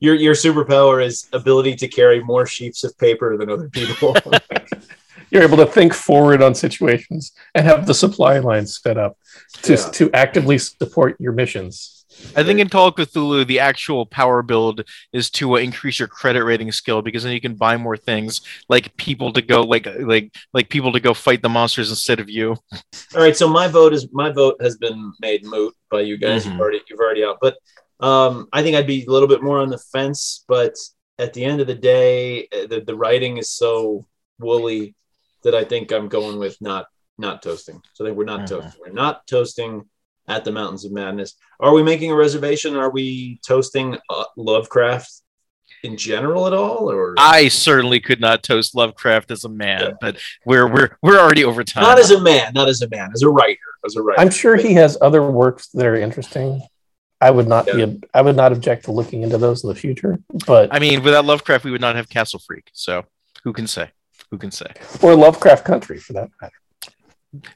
[0.00, 4.16] Your your superpower is ability to carry more sheets of paper than other people.
[5.30, 9.18] You're able to think forward on situations and have the supply lines set up
[9.62, 9.90] to, Yeah.
[9.92, 12.04] to actively support your missions.
[12.36, 14.82] I think in Call of Cthulhu, the actual power build
[15.12, 18.40] is to uh, increase your credit rating skill because then you can buy more things,
[18.70, 22.30] like people to go, like like like people to go fight the monsters instead of
[22.30, 22.56] you.
[23.14, 26.44] All right, so my vote is my vote has been made moot by you guys.
[26.46, 26.52] Mhm.
[26.52, 27.56] You've already you've already out, but
[28.00, 30.44] um, I think I'd be a little bit more on the fence.
[30.48, 30.74] But
[31.18, 34.06] at the end of the day, uh, the, the writing is so
[34.38, 34.94] woolly
[35.44, 36.86] that I think I'm going with not
[37.18, 37.80] not toasting.
[37.94, 38.48] So I think we're not Mhm.
[38.48, 38.80] toasting.
[38.84, 39.88] We're not toasting
[40.28, 41.34] at the Mountains of Madness.
[41.60, 42.76] Are we making a reservation?
[42.76, 45.10] Are we toasting uh, Lovecraft
[45.82, 49.90] in general at all, or I certainly could not toast Lovecraft as a man, Yeah.
[50.00, 51.84] but we're we're we're already over time.
[51.84, 54.20] not as a man, not as a man, as a writer, as a writer?
[54.20, 56.60] I'm sure he has other works that are interesting.
[57.20, 60.18] I would not be I would not object to looking into those in the future,
[60.46, 62.70] but I mean, without Lovecraft, we would not have Castle Freak.
[62.74, 63.04] So
[63.44, 63.90] who can say?
[64.30, 64.72] Who can say?
[65.02, 66.52] or Lovecraft Country for that matter.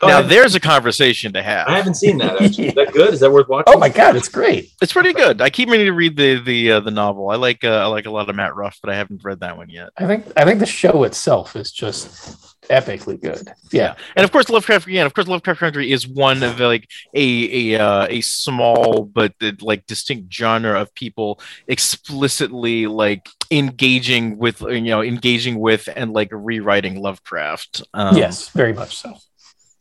[0.02, 1.66] Oh, now I- there's a conversation to have.
[1.68, 2.32] I haven't seen that.
[2.42, 3.14] Actually, is that good?
[3.14, 3.72] Is that worth watching?
[3.74, 4.70] Oh my god, it's great.
[4.82, 5.40] It's pretty good.
[5.40, 7.30] I keep meaning to read the the uh, the novel.
[7.30, 9.56] I like uh, I like a lot of Matt Ruff, but I haven't read that
[9.56, 9.90] one yet.
[9.96, 13.48] I think I think the show itself is just epically good.
[13.72, 13.94] Yeah.
[14.16, 15.04] And of course, Lovecraft again.
[15.06, 19.52] Of course, Lovecraft Country is one of like a a uh, a small but uh,
[19.60, 26.28] like distinct genre of people explicitly like engaging with you know engaging with and like
[26.32, 27.82] rewriting Lovecraft.
[27.94, 29.14] Um, yes, very much so.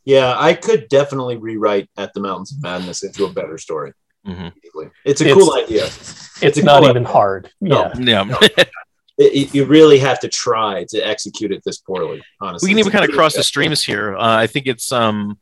[0.04, 3.92] Yeah, I could definitely rewrite At the Mountains of Madness into a better story.
[4.26, 4.52] Mhm.
[5.04, 5.84] It's a It's- cool idea.
[6.42, 7.12] It's a not cool even idea.
[7.12, 7.50] hard.
[7.60, 7.90] No.
[7.98, 8.24] Yeah.
[8.56, 8.64] Yeah.
[9.20, 12.22] It- it- you really have to try to execute it this poorly.
[12.40, 14.16] Honestly, we can even kind of cross the streams here.
[14.16, 15.38] Uh, I think it's um,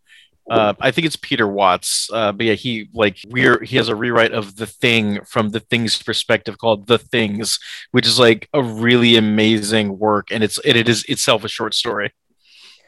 [0.50, 2.08] uh, I think it's Peter Watts.
[2.12, 5.60] Uh, but yeah, he like we're he has a rewrite of the thing from the
[5.60, 7.58] thing's perspective called the things,
[7.92, 11.72] which is like a really amazing work, and it's it, it is itself a short
[11.74, 12.12] story.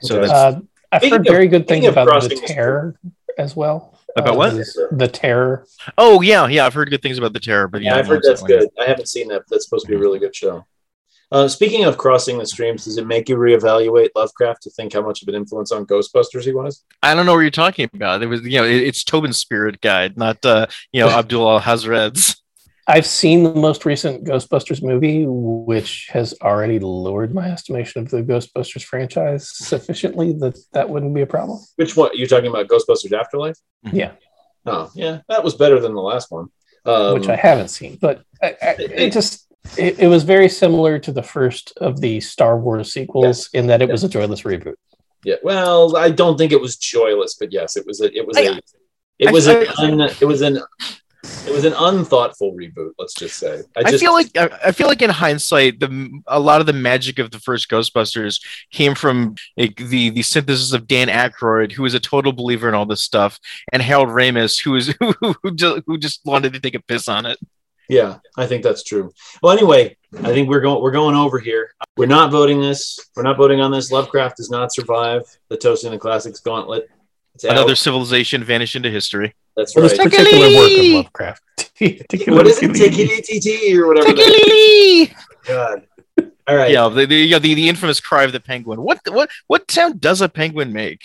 [0.03, 0.61] So that's Uh,
[0.93, 2.99] I've Speaking heard of- very good things about the terror
[3.38, 3.97] as well.
[4.16, 4.55] About Uh, what?
[4.57, 5.66] this- The terror.
[5.97, 8.22] oh yeah yeah I've heard good things about the terror, but yeah, Yeah, I've heard
[8.24, 8.68] that's seen that good.
[8.80, 9.43] I haven't seen that.
[9.47, 10.64] But that's supposed to be a really good show.
[11.33, 15.03] Uh, speaking of crossing the streams, does it make you reevaluate Lovecraft to think how
[15.03, 16.85] much of an influence on Ghostbusters he was?
[17.03, 18.22] I don't know what you're talking about.
[18.22, 21.61] It was you know it, it's Tobin's Spirit Guide, not uh, you know Abdul Al
[21.61, 22.43] Hazred's.
[22.87, 28.22] I've seen the most recent Ghostbusters movie, which has already lowered my estimation of the
[28.22, 31.61] Ghostbusters franchise sufficiently that that wouldn't be a problem.
[31.76, 32.11] Which one?
[32.14, 33.57] You're talking about Ghostbusters Afterlife?
[33.93, 34.12] Yeah,
[34.66, 36.49] Oh, yeah, that was better than the last one.
[36.85, 39.47] Um, which I haven't seen, but I, I, it just
[39.78, 43.82] it, it was very similar to the first of the Star Wars sequels in that
[43.82, 44.74] it was a joyless reboot.
[45.24, 48.36] Yeah, well, I don't think it was joyless, but yes, it was a, it was
[48.36, 48.60] I- a,
[49.18, 50.58] it I- was I- an, un, it was an,
[51.46, 52.92] it was an unthoughtful reboot.
[52.98, 53.60] Let's just say.
[53.76, 56.72] I, I feel like I I feel like in hindsight, the a lot of the
[56.72, 58.40] magic of the first Ghostbusters
[58.72, 62.74] came from like, the the synthesis of Dan Aykroyd, who was a total believer in
[62.74, 63.38] all this stuff,
[63.70, 65.12] and Harold Ramis, who was who,
[65.42, 67.38] who, just, who just wanted to take a piss on it.
[67.91, 69.12] Yeah, I think that's true.
[69.43, 71.74] Well, anyway, I think we're going we're going over here.
[71.97, 72.99] We're not voting this.
[73.16, 73.91] We're not voting on this.
[73.91, 76.88] Lovecraft does not survive the Toasting the Classics Gauntlet.
[77.34, 77.53] It's out.
[77.53, 79.34] Another civilization vanished into history.
[79.57, 80.11] That's For this right.
[80.11, 80.93] particular work of Tickly!
[80.95, 81.43] Lovecraft.
[82.28, 82.70] What is it?
[82.72, 84.12] Tickety or whatever.
[84.12, 85.14] that-
[85.45, 85.86] God.
[86.47, 86.70] All right.
[86.72, 88.82] Yeah, the, the, yeah, the the infamous cry of the penguin.
[88.82, 91.01] What what what sound does a penguin make?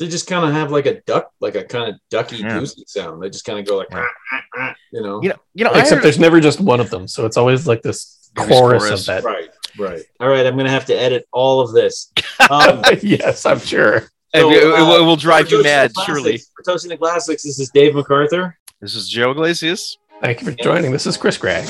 [0.00, 2.58] They just kind of have like a duck, like a kind of ducky Yeah.
[2.58, 3.22] goosey sound.
[3.22, 4.02] They just kind of go like, Yeah.
[4.02, 5.20] "Ah, ah, ah," you know.
[5.22, 5.70] You know, you know.
[5.72, 9.00] Except heard- there's never just one of them, so it's always like this chorus, chorus.
[9.00, 9.24] of that.
[9.24, 10.02] Right, right.
[10.18, 12.10] All right, I'm gonna have to edit all of this.
[12.48, 13.96] Um, yes, I'm sure.
[14.32, 16.38] it, so, it- it uh, will- it will drive for you mad, Classics- surely.
[16.56, 19.98] For toasting the classics, this is Dave MacArthur, This is Joe Iglesias.
[20.22, 20.92] Thank you for joining.
[20.92, 21.66] This is Chris Gregg.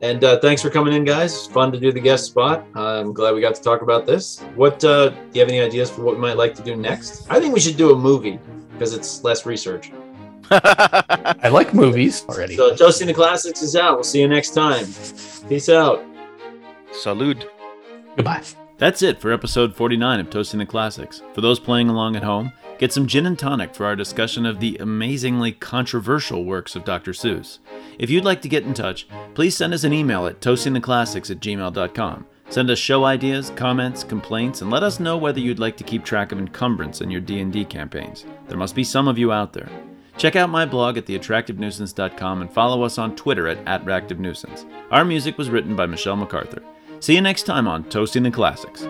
[0.00, 1.34] And uh, thanks for coming in, guys.
[1.34, 2.66] It's fun to do the guest spot.
[2.74, 4.42] I'm glad we got to talk about this.
[4.54, 7.26] What uh, do you have any ideas for what we might like to do next?
[7.30, 8.38] I think we should do a movie
[8.72, 9.92] because it's less research.
[10.50, 12.56] I like movies already.
[12.56, 13.94] So, toasting the classics is out.
[13.94, 14.86] We'll see you next time.
[15.48, 16.04] Peace out.
[16.92, 17.48] Salud.
[18.16, 18.42] Goodbye.
[18.78, 21.22] That's it for episode 49 of Toasting the Classics.
[21.32, 24.60] For those playing along at home, get some gin and tonic for our discussion of
[24.60, 27.12] the amazingly controversial works of Dr.
[27.12, 27.58] Seuss.
[27.98, 31.40] If you'd like to get in touch, please send us an email at toastingtheclassics at
[31.40, 32.26] gmail.com.
[32.50, 36.04] Send us show ideas, comments, complaints, and let us know whether you'd like to keep
[36.04, 38.26] track of encumbrance in your D&D campaigns.
[38.46, 39.70] There must be some of you out there.
[40.18, 44.66] Check out my blog at theattractivenuisance.com and follow us on Twitter at @attractivenuisance.
[44.90, 46.62] Our music was written by Michelle MacArthur.
[47.00, 48.88] See you next time on Toasting the Classics.